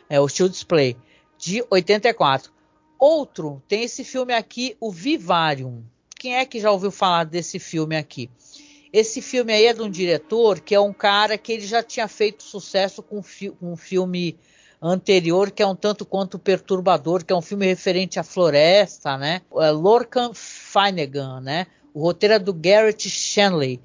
[0.09, 0.97] É o Shield Display.
[1.37, 2.53] De 84.
[2.97, 5.83] Outro, tem esse filme aqui, o Vivarium.
[6.17, 8.31] Quem é que já ouviu falar desse filme aqui?
[8.93, 12.07] Esse filme aí é de um diretor que é um cara que ele já tinha
[12.07, 14.39] feito sucesso com, fi um filme
[14.81, 19.43] anterior que é um tanto quanto perturbador, que é um filme referente à floresta, né?
[19.57, 21.67] É Lorcan Finnegan, né?
[21.93, 23.81] O roteiro é do Garrett Shanley.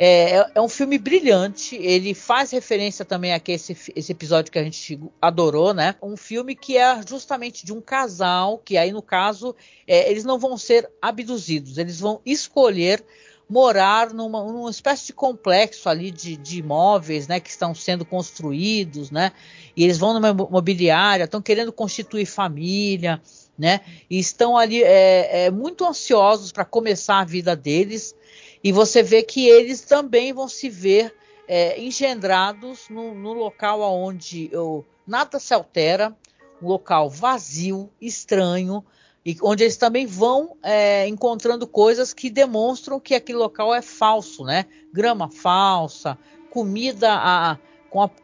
[0.00, 1.74] É, é, é, um filme brilhante.
[1.74, 5.96] Ele faz referência também a esse, esse episódio que a gente adorou, né?
[6.00, 10.38] Um filme que é justamente de um casal que aí no caso é, eles não
[10.38, 13.04] vão ser abduzidos, eles vão escolher
[13.48, 19.10] morar numa, numa espécie de complexo ali de, de, imóveis, né, que estão sendo construídos,
[19.10, 19.32] né,
[19.74, 23.22] e eles vão numa imobiliária, estão querendo constituir família,
[23.58, 23.80] né,
[24.10, 28.14] e estão ali é, é, muito ansiosos para começar a vida deles,
[28.62, 31.14] e você vê que eles também vão se ver
[31.46, 36.14] é, engendrados no, no local onde eu, nada se altera,
[36.60, 38.84] um local vazio, estranho,
[39.28, 44.42] e onde eles também vão é, encontrando coisas que demonstram que aquele local é falso,
[44.42, 44.64] né?
[44.90, 46.16] Grama falsa,
[46.50, 47.58] comida, a, a,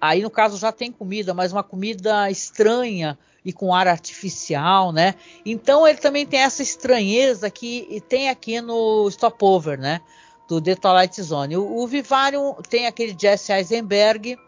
[0.01, 5.15] aí no caso já tem comida, mas uma comida estranha e com ar artificial, né?
[5.45, 10.01] Então ele também tem essa estranheza que tem aqui no Stopover, né?
[10.49, 11.59] do The Twilight Zone.
[11.59, 14.39] O, o Vivarium tem aquele Jesse Eisenberg,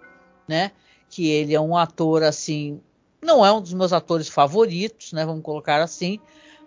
[0.49, 0.71] né?
[1.11, 2.81] Que ele é um ator assim,
[3.21, 5.27] não é um dos meus atores favoritos, né?
[5.27, 6.19] Vamos colocar assim,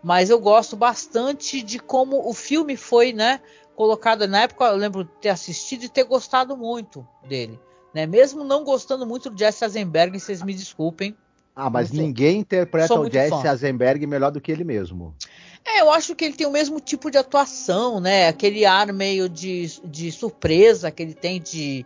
[0.03, 3.41] mas eu gosto bastante de como o filme foi, né?
[3.75, 7.59] Colocado na época, eu lembro de ter assistido e ter gostado muito dele,
[7.93, 8.05] né?
[8.05, 11.15] Mesmo não gostando muito do Jesse Eisenberg, vocês me desculpem.
[11.55, 13.51] Ah, mas ninguém interpreta o Jesse fã.
[13.51, 15.13] Eisenberg melhor do que ele mesmo.
[15.65, 18.27] É, eu acho que ele tem o mesmo tipo de atuação, né?
[18.27, 21.85] Aquele ar meio de, de surpresa que ele tem de.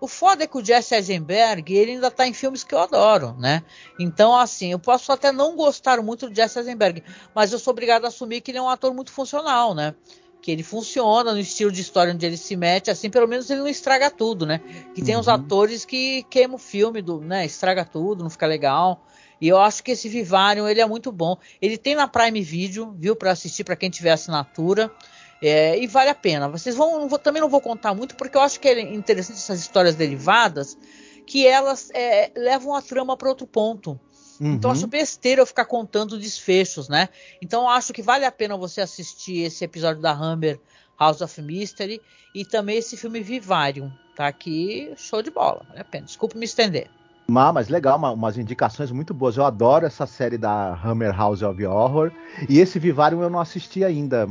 [0.00, 3.34] O foda é que o Jesse Eisenberg, ele ainda tá em filmes que eu adoro,
[3.38, 3.64] né?
[3.98, 7.02] Então, assim, eu posso até não gostar muito do Jesse Eisenberg,
[7.34, 9.94] mas eu sou obrigado a assumir que ele é um ator muito funcional, né?
[10.40, 13.60] Que ele funciona no estilo de história onde ele se mete, assim, pelo menos ele
[13.60, 14.60] não estraga tudo, né?
[14.94, 15.20] Que tem uhum.
[15.20, 17.44] uns atores que queimam o filme, do, né?
[17.44, 19.04] Estraga tudo, não fica legal.
[19.40, 21.36] E eu acho que esse Vivarium ele é muito bom.
[21.60, 24.90] Ele tem na Prime Video, viu, para assistir para quem tiver assinatura.
[25.40, 26.48] É, e vale a pena.
[26.48, 29.36] Vocês vão, não vou, também não vou contar muito porque eu acho que é interessante
[29.36, 30.76] essas histórias derivadas
[31.26, 34.00] que elas é, levam a trama para outro ponto.
[34.40, 34.54] Uhum.
[34.54, 37.08] Então acho besteira eu ficar contando desfechos, né?
[37.42, 40.60] Então acho que vale a pena você assistir esse episódio da Humber
[40.98, 42.00] House of Mystery
[42.34, 46.06] e também esse filme Vivarium, tá aqui show de bola, vale a pena.
[46.06, 46.88] Desculpe me estender.
[47.34, 49.36] Ah, mas legal, uma, umas indicações muito boas.
[49.36, 52.10] Eu adoro essa série da Hammer House of Horror.
[52.48, 54.26] E esse Vivarium eu não assisti ainda.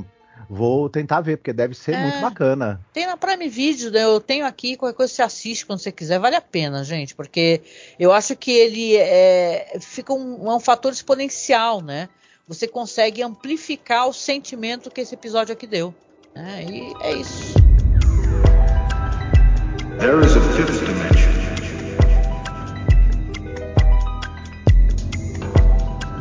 [0.49, 2.79] Vou tentar ver, porque deve ser é, muito bacana.
[2.93, 4.03] Tem na Prime Video, né?
[4.03, 7.61] eu tenho aqui, qualquer coisa você assiste quando você quiser, vale a pena, gente, porque
[7.99, 12.09] eu acho que ele é, fica um, é um fator exponencial, né?
[12.47, 15.93] Você consegue amplificar o sentimento que esse episódio aqui deu.
[16.33, 16.65] Né?
[16.69, 17.53] E é isso.
[19.99, 21.37] There is a fifth dimension.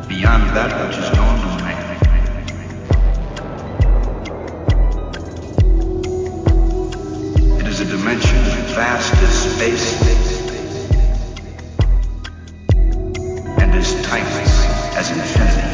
[0.07, 1.26] beyond that which is known
[8.77, 9.89] vast as space
[13.59, 14.55] and as timeless
[14.95, 15.67] as infinity.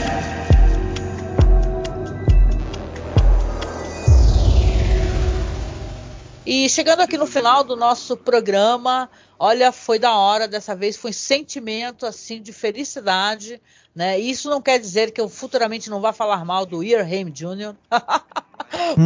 [6.45, 11.11] E chegando aqui no final do nosso programa, olha, foi da hora, dessa vez foi
[11.11, 13.61] sentimento assim de felicidade,
[13.93, 14.17] né?
[14.17, 17.75] Isso não quer dizer que eu futuramente não vá falar mal do Earham Jr.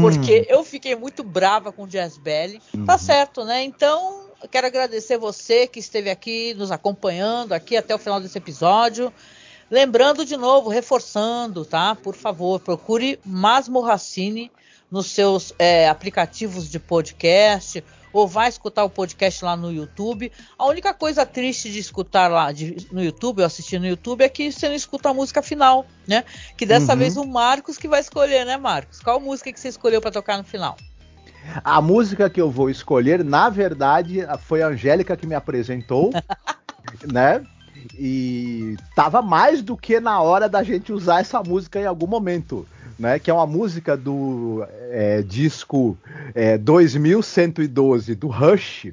[0.01, 0.45] Porque hum.
[0.47, 2.59] eu fiquei muito brava com o Jazz Belly.
[2.59, 2.85] Tá uhum.
[2.85, 3.63] Tá certo, né?
[3.63, 8.37] Então, eu quero agradecer você que esteve aqui nos acompanhando aqui até o final desse
[8.37, 9.11] episódio.
[9.69, 11.95] Lembrando de novo, reforçando, tá?
[11.95, 14.51] Por favor, procure Masmorracine
[14.89, 20.31] nos seus é, aplicativos de podcast ou vai escutar o podcast lá no YouTube.
[20.57, 24.29] A única coisa triste de escutar lá de, no YouTube, ou assistir no YouTube, é
[24.29, 26.23] que você não escuta a música final, né?
[26.55, 26.99] Que dessa uhum.
[26.99, 28.99] vez o Marcos que vai escolher, né, Marcos?
[28.99, 30.77] Qual música que você escolheu para tocar no final?
[31.63, 36.11] A música que eu vou escolher, na verdade, foi a Angélica que me apresentou,
[37.11, 37.43] né?
[37.97, 42.65] E tava mais do que na hora da gente usar essa música em algum momento
[42.97, 43.19] né?
[43.19, 45.97] Que é uma música do é, disco
[46.33, 48.87] é, 2112 do Rush.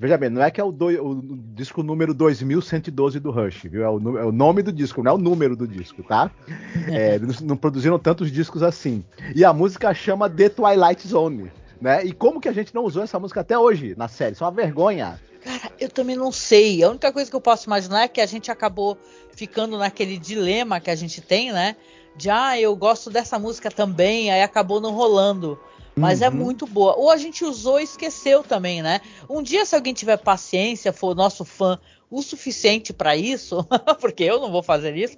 [0.00, 1.22] Veja bem, não é que é o, do, o
[1.54, 3.84] disco número 2112 do Rush, viu?
[3.84, 6.30] É o, é o, nome do disco, não é o número do disco, tá?
[6.88, 9.04] É, não, não produziram tantos discos assim.
[9.34, 12.04] E a música chama The Twilight Zone, né?
[12.04, 14.32] E como que a gente não usou essa música até hoje na série?
[14.32, 15.18] Isso é uma vergonha.
[15.44, 16.82] Cara, eu também não sei.
[16.82, 18.96] A única coisa que eu posso imaginar é que a gente acabou
[19.34, 21.76] ficando naquele dilema que a gente tem, né?
[22.16, 25.58] de ah, eu gosto dessa música também, aí acabou não rolando.
[25.94, 26.34] Mas é uhum.
[26.34, 26.94] é muito boa.
[26.96, 29.00] Ou a gente usou e esqueceu também, né?
[29.28, 31.78] Um dia, se alguém tiver paciência, for nosso fã
[32.10, 33.66] o suficiente para isso,
[34.00, 35.16] porque eu não vou fazer isso,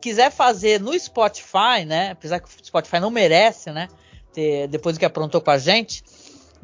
[0.00, 2.10] quiser fazer no Spotify, né?
[2.10, 3.88] Apesar que o Spotify não merece, né?
[4.32, 6.02] Ter, depois que aprontou com a gente,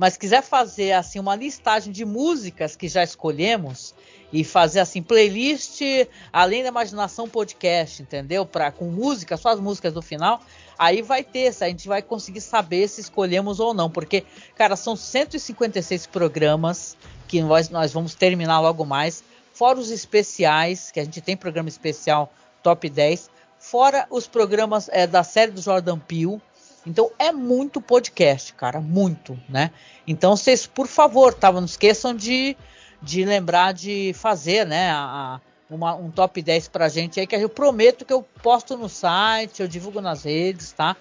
[0.01, 3.95] mas quiser fazer assim uma listagem de músicas que já escolhemos
[4.33, 5.83] e fazer assim playlist
[6.33, 8.47] além da imaginação podcast, entendeu?
[8.47, 10.41] Para com música, só as músicas do final.
[10.79, 14.25] Aí vai ter, a gente vai conseguir saber se escolhemos ou não, porque
[14.55, 16.97] cara, são 156 programas
[17.29, 19.23] que nós, nós vamos terminar logo mais,
[19.53, 22.33] fora os especiais, que a gente tem programa especial
[22.63, 23.29] top 10,
[23.59, 26.41] fora os programas é, da série do Jordan Peele.
[26.87, 29.71] Então é muito podcast, cara, muito, né?
[30.07, 31.53] Então vocês, por favor, tá?
[31.53, 32.57] não esqueçam de
[33.03, 34.91] de lembrar de fazer, né?
[34.91, 38.89] A, uma, um top 10 pra gente aí, que eu prometo que eu posto no
[38.89, 40.97] site, eu divulgo nas redes, tá?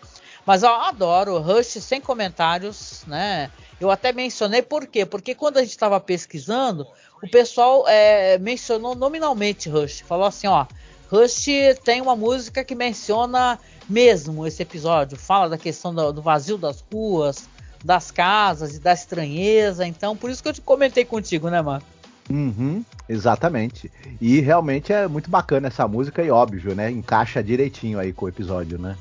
[0.46, 3.52] Mas eu adoro Rush sem comentários, né?
[3.80, 5.06] Eu até mencionei por quê?
[5.06, 6.88] Porque quando a gente estava pesquisando,
[7.22, 10.02] o pessoal é, mencionou nominalmente Rush.
[10.02, 10.66] Falou assim, ó,
[11.12, 11.48] Rush
[11.84, 13.60] tem uma música que menciona
[13.90, 15.18] mesmo esse episódio.
[15.18, 17.50] Fala da questão do, do vazio das ruas,
[17.84, 19.86] das casas e da estranheza.
[19.86, 21.84] Então, por isso que eu te comentei contigo, né, mano?
[22.30, 23.92] Uhum, exatamente.
[24.22, 26.92] E realmente é muito bacana essa música e óbvio, né?
[26.92, 28.96] Encaixa direitinho aí com o episódio, né?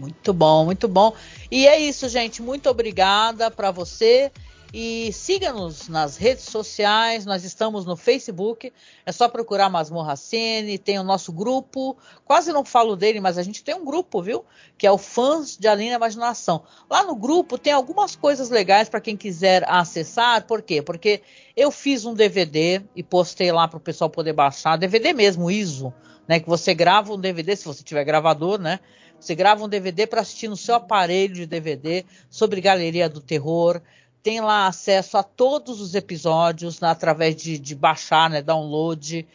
[0.00, 1.14] Muito bom, muito bom.
[1.50, 2.42] E é isso, gente.
[2.42, 4.32] Muito obrigada para você.
[4.72, 8.72] E siga-nos nas redes sociais, nós estamos no Facebook,
[9.04, 13.42] é só procurar Masmorra Cine, tem o nosso grupo, quase não falo dele, mas a
[13.42, 14.44] gente tem um grupo, viu?
[14.78, 16.62] Que é o Fãs de Além da Imaginação.
[16.88, 20.80] Lá no grupo tem algumas coisas legais para quem quiser acessar, por quê?
[20.80, 21.20] Porque
[21.56, 25.92] eu fiz um DVD e postei lá para o pessoal poder baixar, DVD mesmo, ISO,
[26.28, 26.38] né?
[26.38, 28.78] Que você grava um DVD, se você tiver gravador, né?
[29.18, 33.82] Você grava um DVD para assistir no seu aparelho de DVD sobre Galeria do Terror
[34.22, 39.26] tem lá acesso a todos os episódios né, através de, de, baixar, né, download.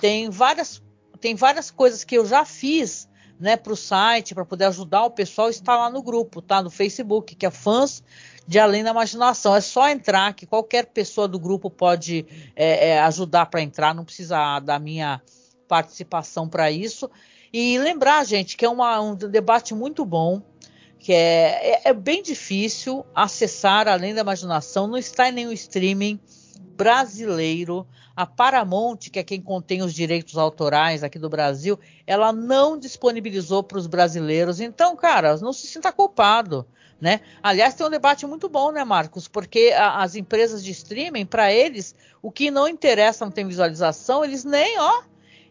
[0.00, 0.82] Tem várias,
[1.20, 5.10] tem várias coisas que eu já fiz né, para o site para poder ajudar o
[5.10, 5.48] pessoal.
[5.48, 6.62] Está lá no grupo, tá?
[6.62, 8.02] No Facebook, que é fãs
[8.46, 9.56] de Além da Imaginação.
[9.56, 14.04] É só entrar, que qualquer pessoa do grupo pode é, é, ajudar para entrar, não
[14.04, 15.22] precisa da minha
[15.66, 17.10] participação para isso.
[17.52, 20.42] E lembrar, gente, que é uma, um debate muito bom
[21.04, 26.18] que é, é, é, bem difícil acessar além da imaginação, não está em nenhum streaming
[26.74, 27.86] brasileiro.
[28.16, 33.62] A Paramount, que é quem contém os direitos autorais aqui do Brasil, ela não disponibilizou
[33.62, 34.60] para os brasileiros.
[34.60, 36.66] Então, cara, não se sinta culpado.
[36.98, 37.20] Né?
[37.42, 39.28] Aliás, tem um debate muito bom, né, Marcos?
[39.28, 44.24] Porque a, as empresas de streaming, para eles, o que não interessa, não tem visualização,
[44.24, 45.02] eles nem, ó,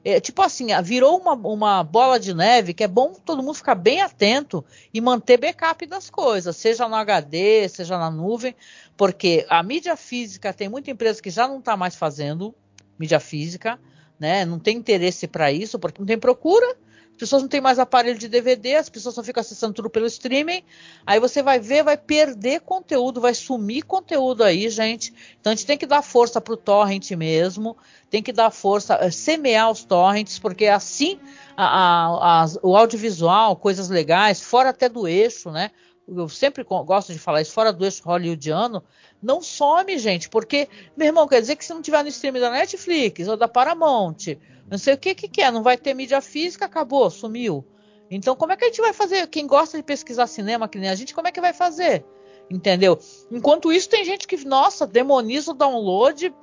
[0.04, 3.76] é, tipo assim, virou uma, uma bola de neve que é bom todo mundo ficar
[3.76, 8.56] bem atento e manter backup das coisas, seja no HD, seja na nuvem,
[8.98, 12.54] porque a mídia física tem muita empresa que já não está mais fazendo
[13.00, 13.80] mídia física,
[14.20, 14.46] né?
[14.46, 16.76] Não tem interesse para isso, porque não tem procura
[17.14, 20.08] as pessoas não têm mais aparelho de DVD, as pessoas só ficam acessando tudo pelo
[20.08, 20.64] streaming.
[21.06, 25.14] Aí você vai ver, vai perder conteúdo, vai sumir conteúdo aí, gente.
[25.40, 27.78] Então a gente tem que dar força pro torrent mesmo,
[28.10, 31.20] tem que dar força, eh, semear os torrents, porque assim
[31.56, 35.70] a, a, a, o audiovisual, coisas legais, fora até do eixo, né?
[36.08, 38.84] Eu sempre gosto de falar isso, fora do eixo hollywoodiano,
[39.22, 42.52] não some, gente, porque, meu irmão, quer dizer que se não tiver no streaming da
[42.52, 44.38] Netflix ou da Paramount,
[44.70, 47.66] não sei o que que, é, não vai ter mídia física, acabou, sumiu.
[48.12, 49.28] Então, como é que a gente vai fazer?
[49.28, 52.06] Quem gosta de pesquisar cinema, que nem a gente, como é que vai fazer?
[52.52, 53.00] Entendeu?
[53.32, 56.34] Enquanto isso, tem gente que, nossa, demoniza o download,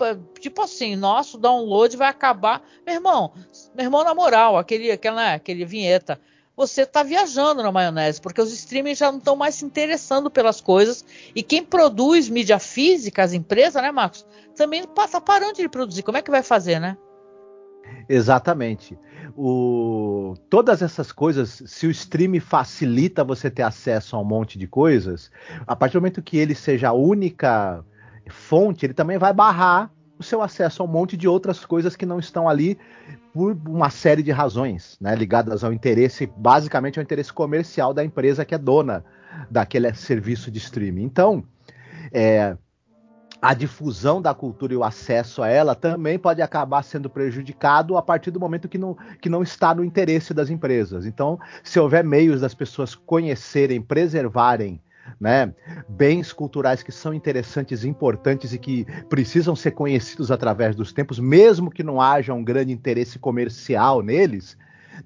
[0.40, 2.66] tipo assim, nosso download vai acabar.
[2.84, 3.32] Meu irmão,
[3.74, 6.18] meu irmão, na moral, aquele, aquela, aquele vinheta
[6.60, 10.60] você está viajando na maionese, porque os streamings já não estão mais se interessando pelas
[10.60, 11.02] coisas.
[11.34, 16.02] E quem produz mídia física, as empresas, né, Marcos, também está parando de produzir.
[16.02, 16.98] Como é que vai fazer, né?
[18.06, 18.98] Exatamente.
[19.34, 20.34] O...
[20.50, 25.30] Todas essas coisas, se o stream facilita você ter acesso a um monte de coisas,
[25.66, 27.82] a partir do momento que ele seja a única
[28.28, 29.90] fonte, ele também vai barrar
[30.20, 32.78] o seu acesso a um monte de outras coisas que não estão ali
[33.32, 38.44] por uma série de razões, né, ligadas ao interesse, basicamente ao interesse comercial da empresa
[38.44, 39.02] que é dona
[39.50, 41.04] daquele serviço de streaming.
[41.04, 41.42] Então,
[42.12, 42.54] é,
[43.40, 48.02] a difusão da cultura e o acesso a ela também pode acabar sendo prejudicado a
[48.02, 51.06] partir do momento que não, que não está no interesse das empresas.
[51.06, 54.82] Então, se houver meios das pessoas conhecerem, preservarem
[55.18, 55.52] né?
[55.88, 61.70] Bens culturais que são interessantes, importantes e que precisam ser conhecidos através dos tempos, mesmo
[61.70, 64.56] que não haja um grande interesse comercial neles,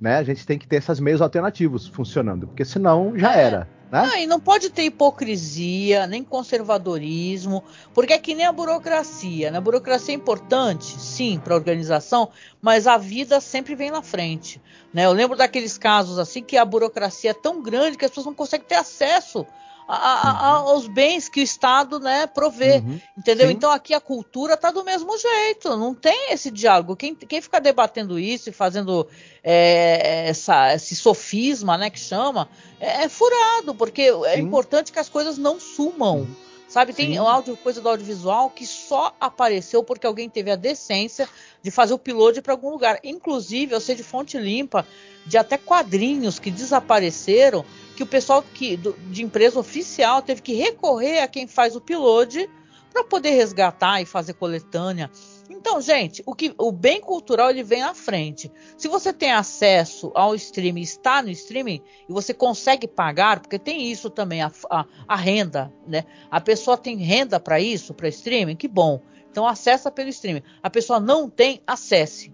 [0.00, 0.16] né?
[0.16, 3.42] A gente tem que ter esses meios alternativos funcionando, porque senão já é.
[3.42, 3.68] era.
[3.90, 4.10] Né?
[4.12, 9.52] Ah, e não pode ter hipocrisia, nem conservadorismo, porque é que nem a burocracia.
[9.52, 9.58] Né?
[9.58, 12.28] A burocracia é importante, sim, para a organização,
[12.60, 14.60] mas a vida sempre vem na frente.
[14.92, 15.04] Né?
[15.04, 18.34] Eu lembro daqueles casos assim que a burocracia é tão grande que as pessoas não
[18.34, 19.46] conseguem ter acesso
[19.86, 20.68] a, a, uhum.
[20.68, 22.76] aos bens que o Estado né, provê.
[22.76, 23.00] Uhum.
[23.16, 23.48] Entendeu?
[23.48, 23.54] Sim.
[23.54, 26.96] Então aqui a cultura está do mesmo jeito, não tem esse diálogo.
[26.96, 29.06] Quem, quem fica debatendo isso e fazendo
[29.42, 32.48] é, essa, esse sofisma né, que chama,
[32.80, 34.24] é, é furado, porque é Sim.
[34.26, 36.20] é importante que as coisas não sumam.
[36.20, 36.44] Uhum.
[36.66, 41.28] Sabe, tem um áudio, coisa do audiovisual que só apareceu porque alguém teve a decência
[41.62, 42.98] de fazer o upload para algum lugar.
[43.04, 44.84] Inclusive, eu sei de fonte limpa
[45.24, 47.64] de até quadrinhos que desapareceram
[47.94, 51.78] que o pessoal que, do, de empresa oficial teve que recorrer a quem faz o
[51.78, 52.48] upload
[52.92, 55.10] para poder resgatar e fazer coletânea.
[55.50, 58.50] Então, gente, o, que, o bem cultural ele vem à frente.
[58.78, 63.90] Se você tem acesso ao streaming, está no streaming e você consegue pagar, porque tem
[63.90, 66.04] isso também, a, a, a renda, né?
[66.30, 69.00] A pessoa tem renda para isso, para streaming, que bom.
[69.30, 70.42] Então acessa pelo streaming.
[70.62, 72.32] A pessoa não tem, acesse.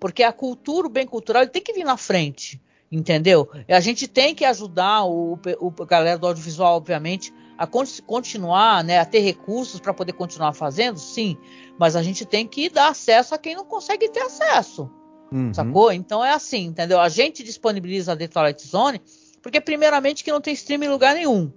[0.00, 2.60] Porque a cultura, o bem cultural, ele tem que vir na frente.
[2.90, 3.48] Entendeu?
[3.68, 9.04] A gente tem que ajudar o, o galera do audiovisual, obviamente, a continuar, né, a
[9.04, 11.36] ter recursos para poder continuar fazendo, sim,
[11.76, 14.88] mas a gente tem que dar acesso a quem não consegue ter acesso.
[15.30, 15.52] Uhum.
[15.52, 15.92] Sacou?
[15.92, 17.00] Então é assim, entendeu?
[17.00, 19.02] A gente disponibiliza a The Twilight Zone,
[19.42, 21.52] porque primeiramente que não tem stream em lugar nenhum,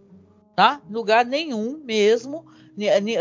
[0.55, 0.81] tá?
[0.89, 2.45] Lugar nenhum mesmo.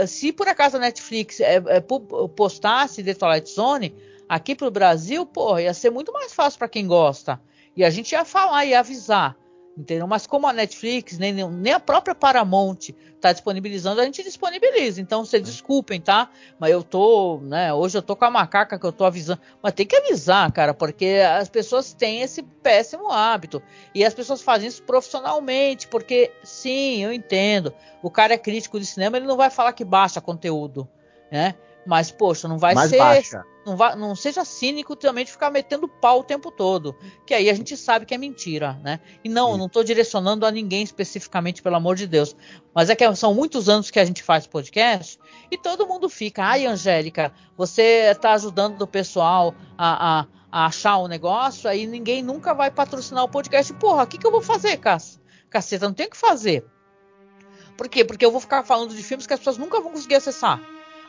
[0.08, 3.94] Se por acaso a Netflix é, é, postasse The Twilight Zone
[4.28, 7.40] aqui pro Brasil, porra, ia ser muito mais fácil para quem gosta.
[7.76, 9.36] E a gente ia falar, ia avisar,
[9.76, 10.06] entendeu?
[10.06, 12.90] Mas como a Netflix, nem, nem a própria Paramount
[13.20, 15.00] está disponibilizando, a gente disponibiliza.
[15.00, 16.30] Então, vocês desculpem, tá?
[16.58, 17.72] Mas eu tô, né?
[17.72, 19.40] Hoje eu tô com a macaca que eu tô avisando.
[19.62, 23.62] Mas tem que avisar, cara, porque as pessoas têm esse péssimo hábito.
[23.94, 27.72] E as pessoas fazem isso profissionalmente, porque, sim, eu entendo.
[28.02, 30.88] O cara é crítico de cinema, ele não vai falar que baixa conteúdo,
[31.30, 31.54] né?
[31.86, 32.98] Mas, poxa, não vai Mais ser.
[32.98, 33.44] Baixa.
[33.64, 36.96] Não, vai, não seja cínico também de ficar metendo pau o tempo todo.
[37.26, 39.00] Que aí a gente sabe que é mentira, né?
[39.22, 39.58] E não, Sim.
[39.58, 42.34] não estou direcionando a ninguém especificamente, pelo amor de Deus.
[42.74, 45.18] Mas é que são muitos anos que a gente faz podcast
[45.50, 46.42] e todo mundo fica.
[46.42, 51.86] Ai, Angélica, você está ajudando o pessoal a, a, a, achar o um negócio, aí
[51.86, 53.72] ninguém nunca vai patrocinar o podcast.
[53.74, 54.78] Porra, o que, que eu vou fazer,
[55.50, 55.86] Caceta?
[55.86, 56.64] Não tem o que fazer.
[57.76, 58.04] Por quê?
[58.04, 60.60] Porque eu vou ficar falando de filmes que as pessoas nunca vão conseguir acessar.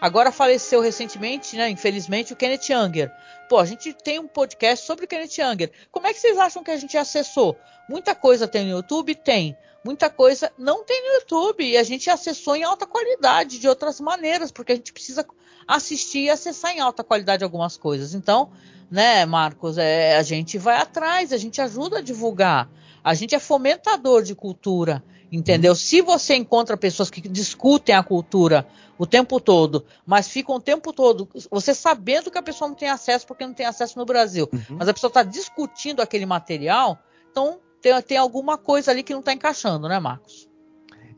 [0.01, 3.11] Agora faleceu recentemente, né, infelizmente, o Kenneth Younger.
[3.47, 5.71] Pô, a gente tem um podcast sobre o Kenneth Younger.
[5.91, 7.55] Como é que vocês acham que a gente acessou?
[7.87, 9.13] Muita coisa tem no YouTube?
[9.13, 9.55] Tem.
[9.85, 11.63] Muita coisa não tem no YouTube.
[11.63, 15.23] E a gente acessou em alta qualidade, de outras maneiras, porque a gente precisa
[15.67, 18.15] assistir e acessar em alta qualidade algumas coisas.
[18.15, 18.49] Então,
[18.89, 22.67] né, Marcos, é, a gente vai atrás, a gente ajuda a divulgar.
[23.03, 25.73] A gente é fomentador de cultura, entendeu?
[25.75, 28.67] Se você encontra pessoas que discutem a cultura
[28.97, 32.89] o tempo todo, mas ficam o tempo todo, você sabendo que a pessoa não tem
[32.89, 34.77] acesso porque não tem acesso no Brasil, uhum.
[34.77, 36.99] mas a pessoa está discutindo aquele material,
[37.31, 40.50] então tem, tem alguma coisa ali que não está encaixando, né, Marcos?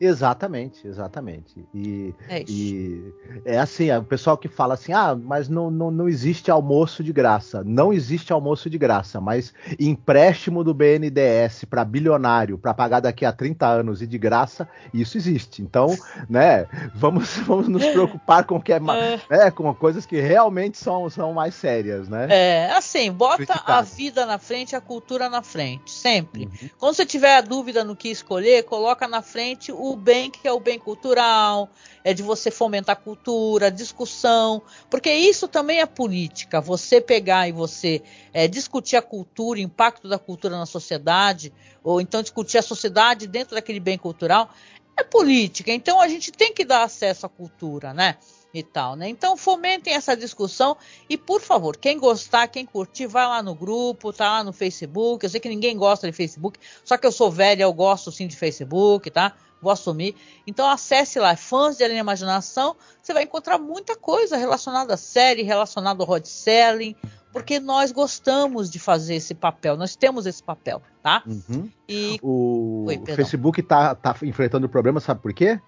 [0.00, 1.66] Exatamente, exatamente.
[1.74, 3.12] E é, e
[3.44, 7.12] é assim, o pessoal que fala assim, ah, mas não, não, não existe almoço de
[7.12, 7.62] graça.
[7.64, 13.32] Não existe almoço de graça, mas empréstimo do BNDES para bilionário para pagar daqui a
[13.32, 15.62] 30 anos e de graça, isso existe.
[15.62, 15.94] Então,
[16.28, 19.36] né, vamos, vamos nos preocupar com o que é, é.
[19.36, 22.26] Né, com coisas que realmente são, são mais sérias, né?
[22.30, 26.46] É, assim, bota a vida na frente, a cultura na frente, sempre.
[26.46, 26.70] Uhum.
[26.78, 30.48] Quando você tiver a dúvida no que escolher, coloca na frente o o bem que
[30.48, 31.68] é o bem cultural,
[32.02, 36.58] é de você fomentar a cultura, discussão, porque isso também é política.
[36.58, 42.00] Você pegar e você é, discutir a cultura, o impacto da cultura na sociedade, ou
[42.00, 44.48] então discutir a sociedade dentro daquele bem cultural,
[44.96, 45.70] é política.
[45.70, 48.16] Então a gente tem que dar acesso à cultura, né?
[48.54, 49.08] e tal, né?
[49.08, 50.76] Então fomentem essa discussão
[51.10, 55.24] e por favor, quem gostar, quem curtir, vai lá no grupo, tá lá no Facebook.
[55.24, 58.28] Eu sei que ninguém gosta de Facebook, só que eu sou velha, eu gosto sim
[58.28, 59.34] de Facebook, tá?
[59.64, 60.14] Vou assumir.
[60.46, 65.42] Então acesse lá, fãs de Além Imaginação, você vai encontrar muita coisa relacionada à série,
[65.42, 66.94] relacionada ao Rod Selling,
[67.32, 71.22] porque nós gostamos de fazer esse papel, nós temos esse papel, tá?
[71.26, 71.68] Uhum.
[71.88, 75.58] E o, Oi, o Facebook tá, tá enfrentando problema, sabe por quê?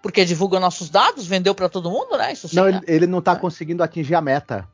[0.00, 2.32] Porque divulga nossos dados, vendeu para todo mundo, né?
[2.32, 2.80] Isso sim, não, né?
[2.86, 3.36] ele, ele, não tá é.
[3.36, 4.68] conseguindo atingir a meta.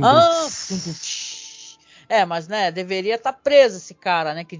[0.00, 0.46] Ah,
[2.10, 4.58] é, mas né, deveria estar tá preso esse cara, né, que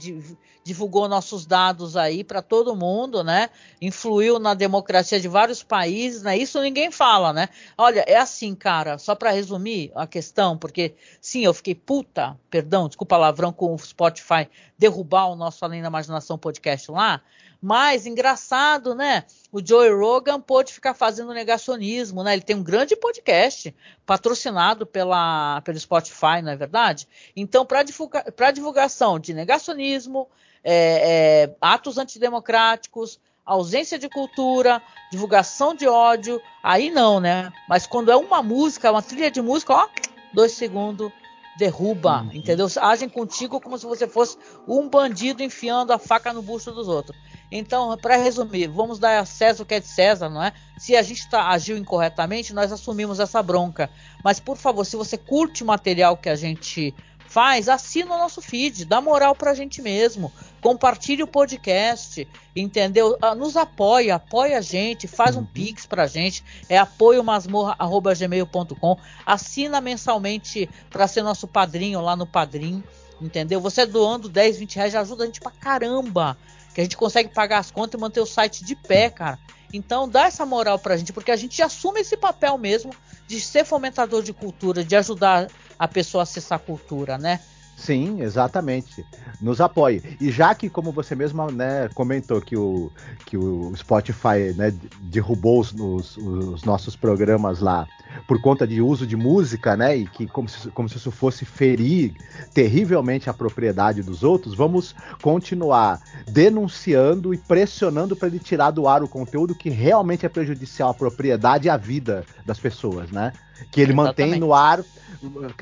[0.63, 3.51] divulgou nossos dados aí para todo mundo, né?
[3.83, 6.39] Influiu na democracia de vários países, né?
[6.39, 7.49] Isso ninguém fala, né?
[7.77, 12.87] Olha, é assim, cara, só para resumir a questão, porque sim, eu fiquei puta, perdão,
[12.87, 14.49] desculpa palavrão com o Spotify
[14.79, 17.21] derrubar o nosso Além da Imaginação podcast lá,
[17.61, 19.25] mas engraçado, né?
[19.53, 22.33] O Joe Rogan pôde ficar fazendo negacionismo, né?
[22.33, 23.75] Ele tem um grande podcast
[24.07, 27.07] patrocinado pela, pelo Spotify, não é verdade?
[27.37, 30.29] Então, para divulga, divulgação de negacionismo,
[30.65, 34.81] é, é, atos antidemocráticos, ausência de cultura,
[35.11, 37.53] divulgação de ódio, aí não, né?
[37.69, 39.89] Mas quando é uma música, uma trilha de música, ó,
[40.33, 41.13] dois segundos,
[41.59, 42.31] derruba, uhum.
[42.33, 42.67] entendeu?
[42.81, 47.19] Agem contigo como se você fosse um bandido enfiando a faca no busto dos outros.
[47.51, 50.53] Então, para resumir, vamos dar a César o que é de César, não é?
[50.79, 53.91] Se a gente tá, agiu incorretamente, nós assumimos essa bronca.
[54.23, 56.95] Mas, por favor, se você curte o material que a gente
[57.31, 62.27] faz, assina o nosso feed, dá moral pra gente mesmo, compartilhe o podcast,
[62.57, 63.17] entendeu?
[63.23, 65.47] Ah, nos apoia, apoia a gente, faz um uhum.
[65.47, 72.83] pix pra gente, é apoiomasmorra.gmail.com, assina mensalmente para ser nosso padrinho lá no Padrim,
[73.21, 73.61] entendeu?
[73.61, 76.37] Você doando 10, 20 reais já ajuda a gente pra caramba
[76.75, 79.39] que a gente consegue pagar as contas e manter o site de pé, cara.
[79.73, 82.93] Então dá essa moral pra gente, porque a gente assume esse papel mesmo
[83.27, 85.49] de ser fomentador de cultura, de ajudar
[85.79, 87.41] a pessoa a acessar a cultura, né?
[87.81, 89.07] Sim, exatamente.
[89.41, 90.03] Nos apoie.
[90.20, 92.93] E já que, como você mesma né, comentou, que o,
[93.24, 94.70] que o Spotify né,
[95.01, 97.89] derrubou os, os, os, nossos programas lá
[98.28, 99.97] por conta de uso de música, né?
[99.97, 102.14] E que como se, como se isso fosse ferir
[102.53, 109.03] terrivelmente a propriedade dos outros, vamos continuar denunciando e pressionando para ele tirar do ar
[109.03, 113.33] o conteúdo que realmente é prejudicial à propriedade e à vida das pessoas, né?
[113.71, 114.21] Que ele Exatamente.
[114.21, 114.85] mantém no ar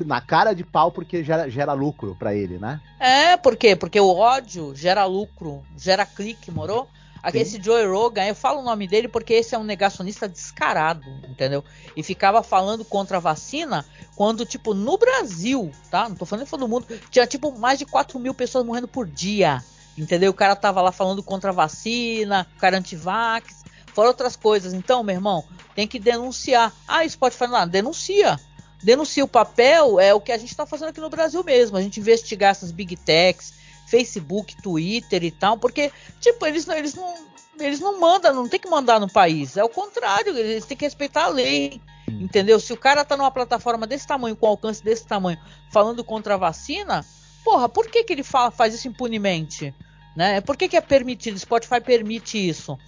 [0.05, 2.79] na cara de pau porque gera, gera lucro para ele, né?
[2.99, 3.75] É, por quê?
[3.75, 6.87] Porque o ódio gera lucro, gera clique, morou?
[7.21, 11.03] Aqui, esse Joe Rogan, eu falo o nome dele porque esse é um negacionista descarado,
[11.27, 11.63] entendeu?
[11.95, 13.85] E ficava falando contra a vacina
[14.15, 16.07] quando, tipo, no Brasil, tá?
[16.07, 19.05] Não tô falando de todo mundo, tinha, tipo, mais de 4 mil pessoas morrendo por
[19.05, 19.61] dia,
[19.97, 20.31] entendeu?
[20.31, 24.73] O cara tava lá falando contra a vacina, o cara antivax, fora outras coisas.
[24.73, 25.43] Então, meu irmão,
[25.75, 26.73] tem que denunciar.
[26.87, 28.39] Ah, Spotify lá, denuncia
[28.81, 31.77] denuncia o papel é o que a gente está fazendo aqui no Brasil mesmo.
[31.77, 33.53] A gente investigar essas big techs,
[33.87, 37.29] Facebook, Twitter e tal, porque, tipo, eles, eles não.
[37.59, 39.57] Eles não mandam, não tem que mandar no país.
[39.57, 41.81] É o contrário, eles têm que respeitar a lei.
[42.07, 42.57] Entendeu?
[42.57, 45.37] Se o cara tá numa plataforma desse tamanho, com alcance desse tamanho,
[45.69, 47.05] falando contra a vacina,
[47.43, 49.75] porra, por que, que ele fala, faz isso impunemente?
[50.15, 50.39] Né?
[50.39, 51.37] Por que, que é permitido?
[51.37, 52.79] Spotify permite isso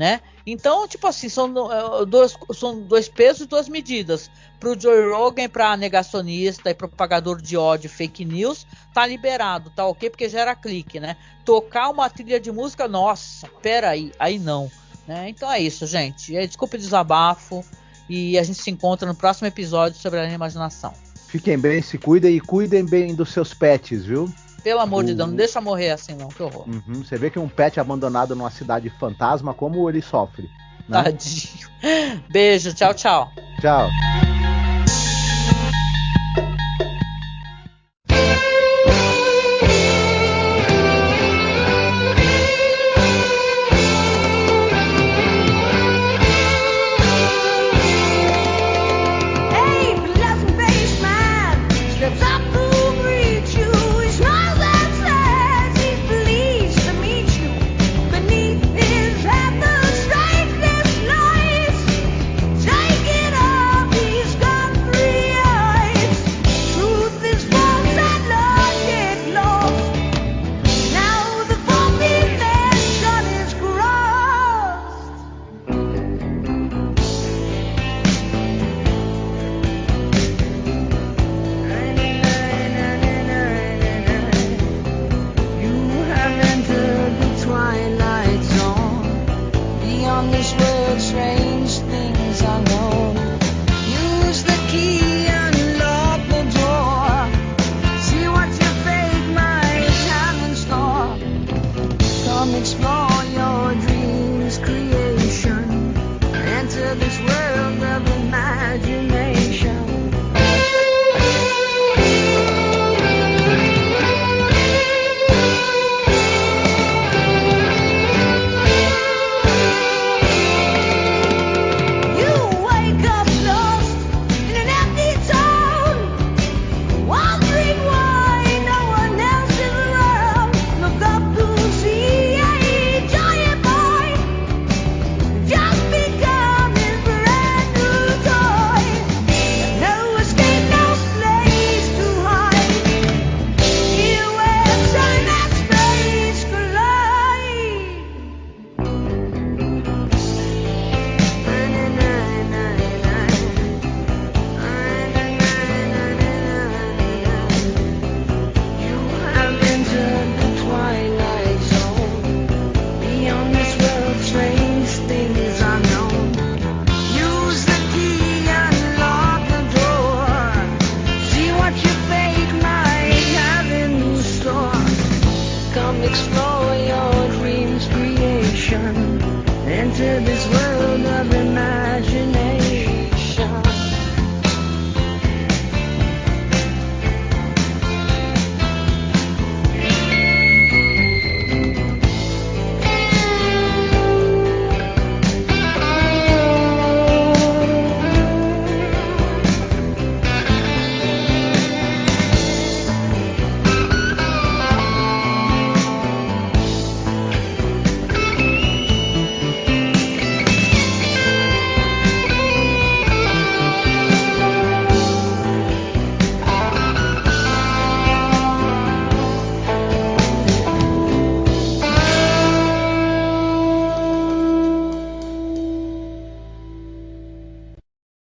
[0.00, 0.22] né?
[0.46, 4.30] Então, tipo assim, são é, dois, são dois pesos e duas medidas.
[4.58, 9.84] Para o Joe Rogan, para negacionista e propagador de ódio, fake news, tá liberado, tá
[9.84, 10.08] ok?
[10.08, 11.18] Porque gera clique, né?
[11.44, 14.72] Tocar uma trilha de música, nossa, peraí, aí não.
[15.06, 15.28] Né?
[15.28, 16.32] Então é isso, gente.
[16.46, 17.62] Desculpe o desabafo
[18.08, 20.94] e a gente se encontra no próximo episódio sobre a imaginação.
[21.28, 24.32] Fiquem bem, se cuidem e cuidem bem dos seus pets, viu?
[24.62, 25.06] Pelo amor o...
[25.06, 26.66] de Deus, não deixa morrer assim não, que horror.
[26.68, 30.48] Uhum, você vê que um pet abandonado numa cidade fantasma, como ele sofre.
[30.88, 31.02] Né?
[31.02, 31.68] Tadinho.
[32.28, 33.32] Beijo, tchau, tchau.
[33.60, 33.88] Tchau.